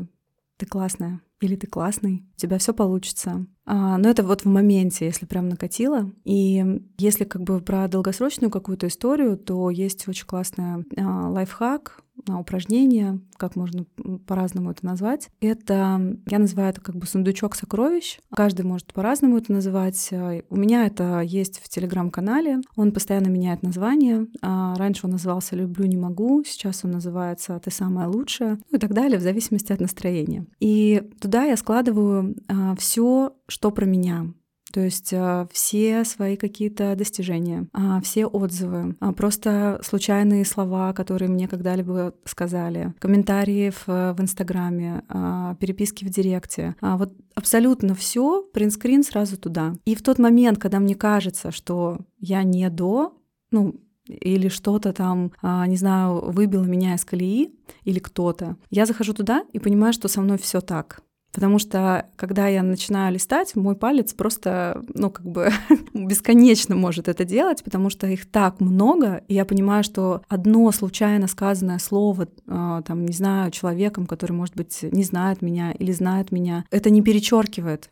ты 0.59 0.66
классная 0.66 1.21
или 1.42 1.56
ты 1.56 1.66
классный, 1.66 2.25
у 2.37 2.38
тебя 2.38 2.59
все 2.59 2.73
получится. 2.73 3.47
А, 3.64 3.99
но 3.99 4.09
это 4.09 4.23
вот 4.23 4.42
в 4.42 4.47
моменте, 4.47 5.06
если 5.06 5.26
прям 5.26 5.49
накатило. 5.49 6.11
И 6.25 6.64
если 6.99 7.25
как 7.25 7.42
бы 7.42 7.61
про 7.61 7.88
долгосрочную 7.88 8.50
какую-то 8.50 8.87
историю, 8.87 9.37
то 9.37 9.71
есть 9.71 10.06
очень 10.06 10.26
классный 10.26 10.85
а, 10.97 11.30
лайфхак, 11.30 12.02
упражнение, 12.29 13.21
как 13.37 13.57
можно 13.57 13.85
по-разному 14.26 14.71
это 14.71 14.85
назвать. 14.85 15.31
Это, 15.41 16.17
я 16.26 16.38
называю 16.38 16.71
это 16.71 16.81
как 16.81 16.97
бы 16.97 17.07
сундучок 17.07 17.55
сокровищ. 17.55 18.19
Каждый 18.35 18.64
может 18.64 18.93
по-разному 18.93 19.38
это 19.38 19.52
называть. 19.52 20.09
А, 20.12 20.41
у 20.49 20.57
меня 20.57 20.87
это 20.87 21.21
есть 21.21 21.61
в 21.61 21.69
телеграм-канале. 21.69 22.61
Он 22.76 22.93
постоянно 22.93 23.29
меняет 23.29 23.62
название. 23.62 24.26
А, 24.41 24.75
раньше 24.76 25.07
он 25.07 25.12
назывался 25.12 25.57
«Люблю, 25.57 25.87
не 25.87 25.97
могу», 25.97 26.45
сейчас 26.45 26.85
он 26.85 26.93
называется 26.93 27.61
«Ты 27.62 27.71
самая 27.71 28.09
лучшая», 28.09 28.59
ну 28.71 28.79
и 28.79 28.81
так 28.81 28.95
далее, 28.95 29.19
в 29.19 29.23
зависимости 29.23 29.73
от 29.73 29.81
настроения. 29.81 30.47
И 30.61 31.02
туда 31.21 31.45
я 31.45 31.57
складываю 31.57 32.37
все, 32.79 33.35
что 33.49 33.71
про 33.71 33.85
меня. 33.85 34.33
То 34.73 34.81
есть 34.81 35.12
э, 35.12 35.47
все 35.52 36.05
свои 36.05 36.37
какие-то 36.37 36.97
достижения, 36.97 37.69
а, 37.75 38.00
все 38.00 38.26
отзывы, 38.26 38.97
а, 39.00 39.12
просто 39.12 39.81
случайные 39.85 40.47
слова, 40.47 40.95
которые 40.95 41.29
мне 41.29 41.47
когда-либо 41.47 42.14
сказали, 42.25 42.95
комментарии 42.99 43.71
в, 43.71 43.87
в 43.87 44.21
Инстаграме, 44.21 45.05
а, 45.09 45.57
переписки 45.57 46.05
в 46.05 46.09
Директе. 46.09 46.75
Вот 46.81 47.12
абсолютно 47.35 47.95
все 47.95 48.43
принтскрин 48.43 49.05
сразу 49.05 49.37
туда. 49.37 49.75
И 49.85 49.95
в 49.95 50.02
тот 50.02 50.19
момент, 50.19 50.59
когда 50.59 50.81
мне 50.81 50.95
кажется, 50.95 51.50
что 51.50 51.99
я 52.19 52.43
не 52.43 52.69
до, 52.71 53.14
ну, 53.50 53.76
или 54.09 54.49
что-то 54.49 54.93
там, 54.93 55.33
не 55.43 55.76
знаю, 55.76 56.33
выбило 56.33 56.64
меня 56.64 56.95
из 56.95 57.05
колеи, 57.05 57.55
или 57.85 57.99
кто-то, 57.99 58.57
я 58.71 58.87
захожу 58.87 59.14
туда 59.14 59.45
и 59.52 59.59
понимаю, 59.59 59.93
что 59.93 60.09
со 60.09 60.21
мной 60.21 60.38
все 60.38 60.61
так. 60.61 61.02
Потому 61.33 61.59
что, 61.59 62.11
когда 62.17 62.47
я 62.49 62.62
начинаю 62.62 63.15
листать, 63.15 63.57
мой 63.57 63.75
палец 63.75 64.12
просто, 64.12 64.85
ну, 64.95 65.11
как 65.11 65.27
бы 65.27 65.51
бесконечно 65.95 66.77
может 66.77 67.09
это 67.09 67.25
делать, 67.25 67.65
потому 67.65 67.89
что 67.89 68.07
их 68.07 68.31
так 68.31 68.61
много, 68.61 69.23
и 69.29 69.35
я 69.35 69.47
понимаю, 69.47 69.83
что 69.83 70.23
одно 70.29 70.71
случайно 70.73 71.27
сказанное 71.29 71.79
слово, 71.79 72.29
а, 72.47 72.83
там, 72.83 73.07
не 73.07 73.15
знаю, 73.15 73.51
человеком, 73.51 74.07
который, 74.07 74.33
может 74.33 74.55
быть, 74.55 74.83
не 74.83 75.05
знает 75.05 75.41
меня 75.41 75.73
или 75.73 75.93
знает 75.93 76.33
меня, 76.33 76.67
это 76.71 76.91
не 76.91 77.01
перечеркивает 77.01 77.89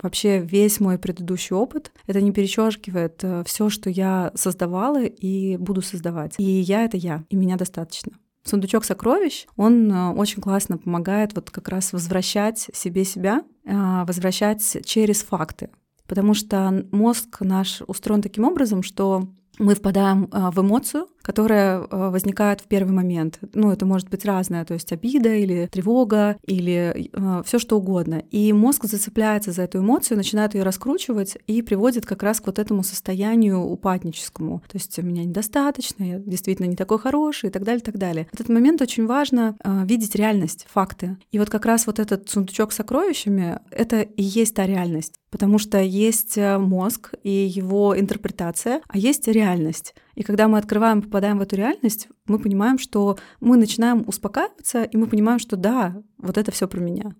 вообще 0.00 0.40
весь 0.40 0.80
мой 0.80 0.98
предыдущий 0.98 1.54
опыт. 1.54 1.92
Это 2.06 2.20
не 2.20 2.32
перечеркивает 2.32 3.22
э, 3.22 3.44
все, 3.44 3.68
что 3.68 3.88
я 3.88 4.32
создавала 4.34 5.04
и 5.04 5.56
буду 5.56 5.80
создавать. 5.80 6.34
И 6.38 6.42
я— 6.42 6.84
это 6.84 6.96
я, 6.96 7.24
и 7.28 7.36
меня 7.36 7.56
достаточно. 7.56 8.12
Сундучок 8.44 8.84
сокровищ, 8.84 9.46
он 9.56 9.90
э, 9.90 10.10
очень 10.10 10.42
классно 10.42 10.76
помогает 10.76 11.34
вот 11.34 11.50
как 11.50 11.68
раз 11.68 11.92
возвращать 11.92 12.68
себе 12.72 13.04
себя, 13.04 13.44
а, 13.66 14.04
возвращать 14.04 14.84
через 14.84 15.22
факты. 15.22 15.70
Потому 16.08 16.34
что 16.34 16.84
мозг 16.90 17.40
наш 17.40 17.82
устроен 17.86 18.20
таким 18.20 18.44
образом, 18.44 18.82
что 18.82 19.28
мы 19.58 19.74
впадаем 19.74 20.28
а, 20.32 20.50
в 20.50 20.60
эмоцию, 20.60 21.06
которая 21.22 21.86
а, 21.90 22.10
возникает 22.10 22.60
в 22.60 22.64
первый 22.64 22.92
момент. 22.92 23.38
Ну, 23.54 23.70
это 23.70 23.86
может 23.86 24.08
быть 24.08 24.24
разное, 24.24 24.64
то 24.64 24.74
есть 24.74 24.92
обида 24.92 25.34
или 25.34 25.68
тревога 25.70 26.36
или 26.44 27.10
а, 27.12 27.42
все 27.42 27.58
что 27.58 27.78
угодно. 27.78 28.22
И 28.30 28.52
мозг 28.52 28.84
зацепляется 28.84 29.52
за 29.52 29.62
эту 29.62 29.78
эмоцию, 29.78 30.16
начинает 30.16 30.54
ее 30.54 30.62
раскручивать 30.62 31.38
и 31.46 31.62
приводит 31.62 32.06
как 32.06 32.22
раз 32.22 32.40
к 32.40 32.46
вот 32.46 32.58
этому 32.58 32.82
состоянию 32.82 33.60
упадническому. 33.60 34.62
То 34.68 34.76
есть 34.76 34.98
меня 34.98 35.24
недостаточно, 35.24 36.04
я 36.04 36.18
действительно 36.18 36.66
не 36.66 36.76
такой 36.76 36.98
хороший 36.98 37.48
и 37.48 37.52
так 37.52 37.64
далее, 37.64 37.80
и 37.80 37.84
так 37.84 37.98
далее. 37.98 38.26
В 38.30 38.34
этот 38.34 38.48
момент 38.48 38.82
очень 38.82 39.06
важно 39.06 39.56
видеть 39.84 40.14
реальность, 40.14 40.66
факты. 40.70 41.16
И 41.30 41.38
вот 41.38 41.50
как 41.50 41.66
раз 41.66 41.86
вот 41.86 41.98
этот 41.98 42.28
сундучок 42.28 42.72
с 42.72 42.76
сокровищами— 42.76 43.60
это 43.70 44.02
и 44.02 44.22
есть 44.22 44.54
та 44.54 44.66
реальность. 44.66 45.14
Потому 45.30 45.58
что 45.58 45.80
есть 45.80 46.36
э, 46.36 46.58
мозг 46.58 47.14
и 47.22 47.30
его 47.30 47.98
интерпретация, 47.98 48.82
а 48.86 48.98
есть 48.98 49.26
реальность. 49.28 49.94
И 50.14 50.22
когда 50.22 50.48
мы 50.48 50.58
открываем, 50.58 51.02
попадаем 51.02 51.38
в 51.38 51.42
эту 51.42 51.56
реальность, 51.56 52.08
мы 52.26 52.38
понимаем, 52.38 52.78
что 52.78 53.18
мы 53.40 53.56
начинаем 53.56 54.04
успокаиваться, 54.06 54.84
и 54.84 54.96
мы 54.96 55.06
понимаем, 55.06 55.38
что 55.38 55.56
да, 55.56 56.02
вот 56.18 56.38
это 56.38 56.50
все 56.52 56.68
про 56.68 56.80
меня. 56.80 57.14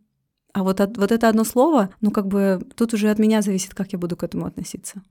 А 0.52 0.62
вот, 0.62 0.80
от, 0.80 0.98
вот 0.98 1.10
это 1.10 1.28
одно 1.28 1.44
слово, 1.44 1.94
ну 2.00 2.10
как 2.10 2.26
бы 2.26 2.60
тут 2.76 2.92
уже 2.92 3.10
от 3.10 3.18
меня 3.18 3.40
зависит, 3.40 3.74
как 3.74 3.92
я 3.92 3.98
буду 3.98 4.16
к 4.16 4.22
этому 4.22 4.46
относиться. 4.46 5.02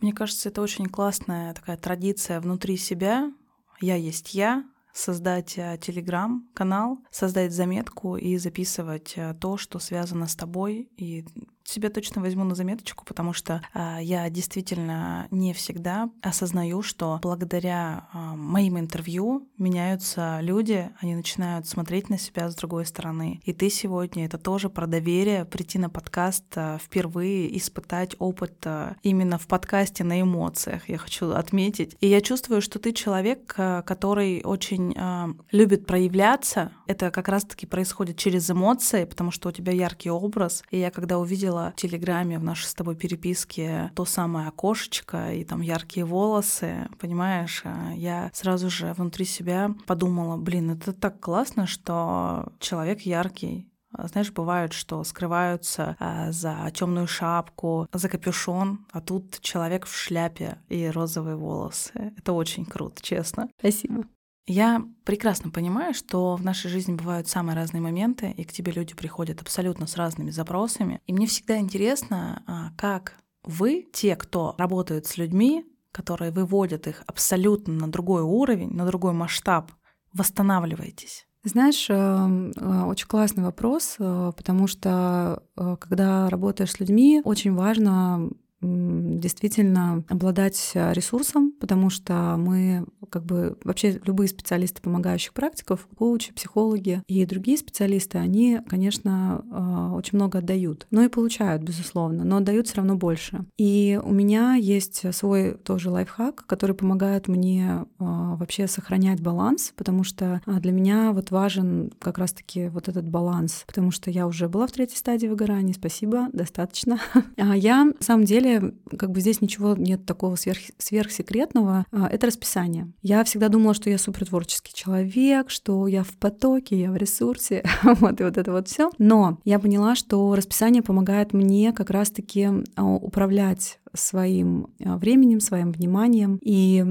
Мне 0.00 0.12
кажется, 0.12 0.48
это 0.48 0.62
очень 0.62 0.86
классная 0.86 1.52
такая 1.54 1.76
традиция 1.76 2.40
внутри 2.40 2.76
себя. 2.76 3.32
Я 3.80 3.96
есть 3.96 4.34
я, 4.34 4.64
создать 4.92 5.58
э, 5.58 5.78
телеграм-канал, 5.80 6.98
создать 7.10 7.52
заметку 7.52 8.16
и 8.16 8.36
записывать 8.36 9.14
э, 9.16 9.34
то, 9.34 9.56
что 9.56 9.78
связано 9.78 10.26
с 10.26 10.36
тобой. 10.36 10.88
И 10.96 11.24
себе 11.68 11.90
точно 11.90 12.22
возьму 12.22 12.44
на 12.44 12.54
заметочку, 12.54 13.04
потому 13.04 13.32
что 13.32 13.62
э, 13.74 13.98
я 14.00 14.28
действительно 14.30 15.28
не 15.30 15.52
всегда 15.52 16.10
осознаю, 16.22 16.82
что 16.82 17.18
благодаря 17.22 18.08
э, 18.12 18.18
моим 18.36 18.78
интервью 18.78 19.48
меняются 19.58 20.38
люди, 20.40 20.90
они 21.00 21.14
начинают 21.14 21.66
смотреть 21.66 22.08
на 22.08 22.18
себя 22.18 22.50
с 22.50 22.54
другой 22.54 22.86
стороны. 22.86 23.40
И 23.44 23.52
ты 23.52 23.68
сегодня 23.70 24.24
это 24.24 24.38
тоже 24.38 24.70
про 24.70 24.86
доверие, 24.86 25.44
прийти 25.44 25.78
на 25.78 25.90
подкаст 25.90 26.44
э, 26.56 26.78
впервые, 26.82 27.56
испытать 27.56 28.16
опыт 28.18 28.54
э, 28.64 28.94
именно 29.02 29.38
в 29.38 29.46
подкасте 29.46 30.04
на 30.04 30.20
эмоциях, 30.20 30.88
я 30.88 30.96
хочу 30.96 31.30
отметить. 31.32 31.96
И 32.00 32.08
я 32.08 32.20
чувствую, 32.20 32.62
что 32.62 32.78
ты 32.78 32.92
человек, 32.92 33.54
э, 33.58 33.82
который 33.84 34.42
очень 34.42 34.94
э, 34.96 35.26
любит 35.52 35.86
проявляться. 35.86 36.72
Это 36.88 37.10
как 37.10 37.28
раз-таки 37.28 37.66
происходит 37.66 38.16
через 38.18 38.50
эмоции, 38.50 39.04
потому 39.04 39.30
что 39.30 39.48
у 39.48 39.52
тебя 39.52 39.72
яркий 39.72 40.10
образ. 40.10 40.62
И 40.70 40.78
я 40.78 40.90
когда 40.90 41.18
увидела 41.18 41.38
видела 41.38 41.72
в 41.76 41.80
Телеграме 41.80 42.38
в 42.38 42.44
нашей 42.44 42.66
с 42.66 42.74
тобой 42.74 42.96
переписке 42.96 43.90
то 43.94 44.04
самое 44.04 44.48
окошечко 44.48 45.32
и 45.32 45.44
там 45.44 45.60
яркие 45.60 46.04
волосы, 46.04 46.88
понимаешь, 46.98 47.62
а 47.64 47.92
я 47.94 48.30
сразу 48.32 48.70
же 48.70 48.92
внутри 48.94 49.24
себя 49.24 49.74
подумала, 49.86 50.36
блин, 50.36 50.70
это 50.70 50.92
так 50.92 51.20
классно, 51.20 51.66
что 51.66 52.52
человек 52.58 53.02
яркий, 53.02 53.68
а 53.92 54.08
знаешь, 54.08 54.32
бывает, 54.32 54.72
что 54.72 55.02
скрываются 55.04 55.96
а, 55.98 56.30
за 56.32 56.70
темную 56.74 57.06
шапку, 57.06 57.88
за 57.92 58.08
капюшон, 58.08 58.86
а 58.92 59.00
тут 59.00 59.40
человек 59.40 59.86
в 59.86 59.96
шляпе 59.96 60.58
и 60.68 60.88
розовые 60.88 61.36
волосы. 61.36 62.12
Это 62.18 62.32
очень 62.32 62.66
круто, 62.66 63.02
честно. 63.02 63.48
Спасибо. 63.58 64.04
Я 64.48 64.82
прекрасно 65.04 65.50
понимаю, 65.50 65.92
что 65.92 66.34
в 66.36 66.42
нашей 66.42 66.70
жизни 66.70 66.94
бывают 66.94 67.28
самые 67.28 67.54
разные 67.54 67.82
моменты, 67.82 68.30
и 68.30 68.44
к 68.44 68.52
тебе 68.52 68.72
люди 68.72 68.94
приходят 68.94 69.42
абсолютно 69.42 69.86
с 69.86 69.96
разными 69.96 70.30
запросами. 70.30 71.02
И 71.06 71.12
мне 71.12 71.26
всегда 71.26 71.58
интересно, 71.58 72.42
а, 72.46 72.70
как 72.78 73.12
вы, 73.44 73.86
те, 73.92 74.16
кто 74.16 74.54
работают 74.56 75.04
с 75.04 75.18
людьми, 75.18 75.66
которые 75.92 76.30
выводят 76.30 76.86
их 76.86 77.02
абсолютно 77.06 77.74
на 77.74 77.92
другой 77.92 78.22
уровень, 78.22 78.70
на 78.70 78.86
другой 78.86 79.12
масштаб, 79.12 79.70
восстанавливаетесь? 80.14 81.26
Знаешь, 81.44 81.88
э, 81.90 81.94
э, 81.94 82.82
очень 82.84 83.06
классный 83.06 83.44
вопрос, 83.44 83.96
э, 83.98 84.32
потому 84.34 84.66
что 84.66 85.42
когда 85.78 86.30
работаешь 86.30 86.72
с 86.72 86.80
людьми, 86.80 87.20
очень 87.24 87.54
важно 87.54 88.30
действительно 88.60 90.04
обладать 90.08 90.72
э, 90.74 90.92
ресурсом, 90.92 91.52
потому 91.60 91.90
что 91.90 92.34
мы 92.36 92.86
как 93.10 93.24
бы 93.24 93.56
вообще 93.62 94.00
любые 94.04 94.28
специалисты 94.28 94.82
помогающих 94.82 95.32
практиков, 95.32 95.86
коучи, 95.96 96.32
психологи 96.32 97.02
и 97.06 97.24
другие 97.24 97.56
специалисты, 97.56 98.18
они, 98.18 98.60
конечно, 98.68 99.44
э, 99.44 99.94
очень 99.94 100.16
много 100.16 100.38
отдают, 100.38 100.86
но 100.90 101.02
и 101.02 101.08
получают, 101.08 101.62
безусловно, 101.62 102.24
но 102.24 102.38
отдают 102.38 102.66
все 102.66 102.78
равно 102.78 102.96
больше. 102.96 103.44
И 103.58 103.98
у 104.02 104.12
меня 104.12 104.54
есть 104.54 105.14
свой 105.14 105.54
тоже 105.54 105.90
лайфхак, 105.90 106.44
который 106.46 106.74
помогает 106.74 107.28
мне 107.28 107.84
э, 107.84 107.84
вообще 107.98 108.66
сохранять 108.66 109.20
баланс, 109.20 109.72
потому 109.76 110.02
что 110.02 110.40
для 110.46 110.72
меня 110.72 111.12
вот 111.12 111.30
важен 111.30 111.92
как 112.00 112.18
раз-таки 112.18 112.68
вот 112.68 112.88
этот 112.88 113.08
баланс, 113.08 113.64
потому 113.66 113.90
что 113.90 114.10
я 114.10 114.26
уже 114.26 114.48
была 114.48 114.66
в 114.66 114.72
третьей 114.72 114.96
стадии 114.96 115.28
выгорания, 115.28 115.74
спасибо, 115.74 116.28
достаточно. 116.32 116.98
А 117.36 117.56
я, 117.56 117.84
на 117.84 117.94
самом 118.00 118.24
деле, 118.24 118.47
деле, 118.48 118.74
как 118.98 119.10
бы 119.10 119.20
здесь 119.20 119.40
ничего 119.40 119.74
нет 119.76 120.06
такого 120.06 120.36
сверх, 120.36 120.58
сверхсекретного. 120.78 121.86
А, 121.92 122.08
это 122.08 122.26
расписание. 122.26 122.92
Я 123.02 123.24
всегда 123.24 123.48
думала, 123.48 123.74
что 123.74 123.90
я 123.90 123.98
супертворческий 123.98 124.72
человек, 124.74 125.50
что 125.50 125.86
я 125.86 126.02
в 126.02 126.16
потоке, 126.16 126.80
я 126.80 126.90
в 126.90 126.96
ресурсе, 126.96 127.64
вот 127.82 128.20
и 128.20 128.24
вот 128.24 128.36
это 128.36 128.52
вот 128.52 128.68
все. 128.68 128.90
Но 128.98 129.38
я 129.44 129.58
поняла, 129.58 129.94
что 129.94 130.34
расписание 130.34 130.82
помогает 130.82 131.32
мне 131.32 131.72
как 131.72 131.90
раз-таки 131.90 132.48
а, 132.76 132.84
управлять 132.84 133.78
своим 133.98 134.68
временем, 134.78 135.40
своим 135.40 135.72
вниманием 135.72 136.38
и 136.42 136.84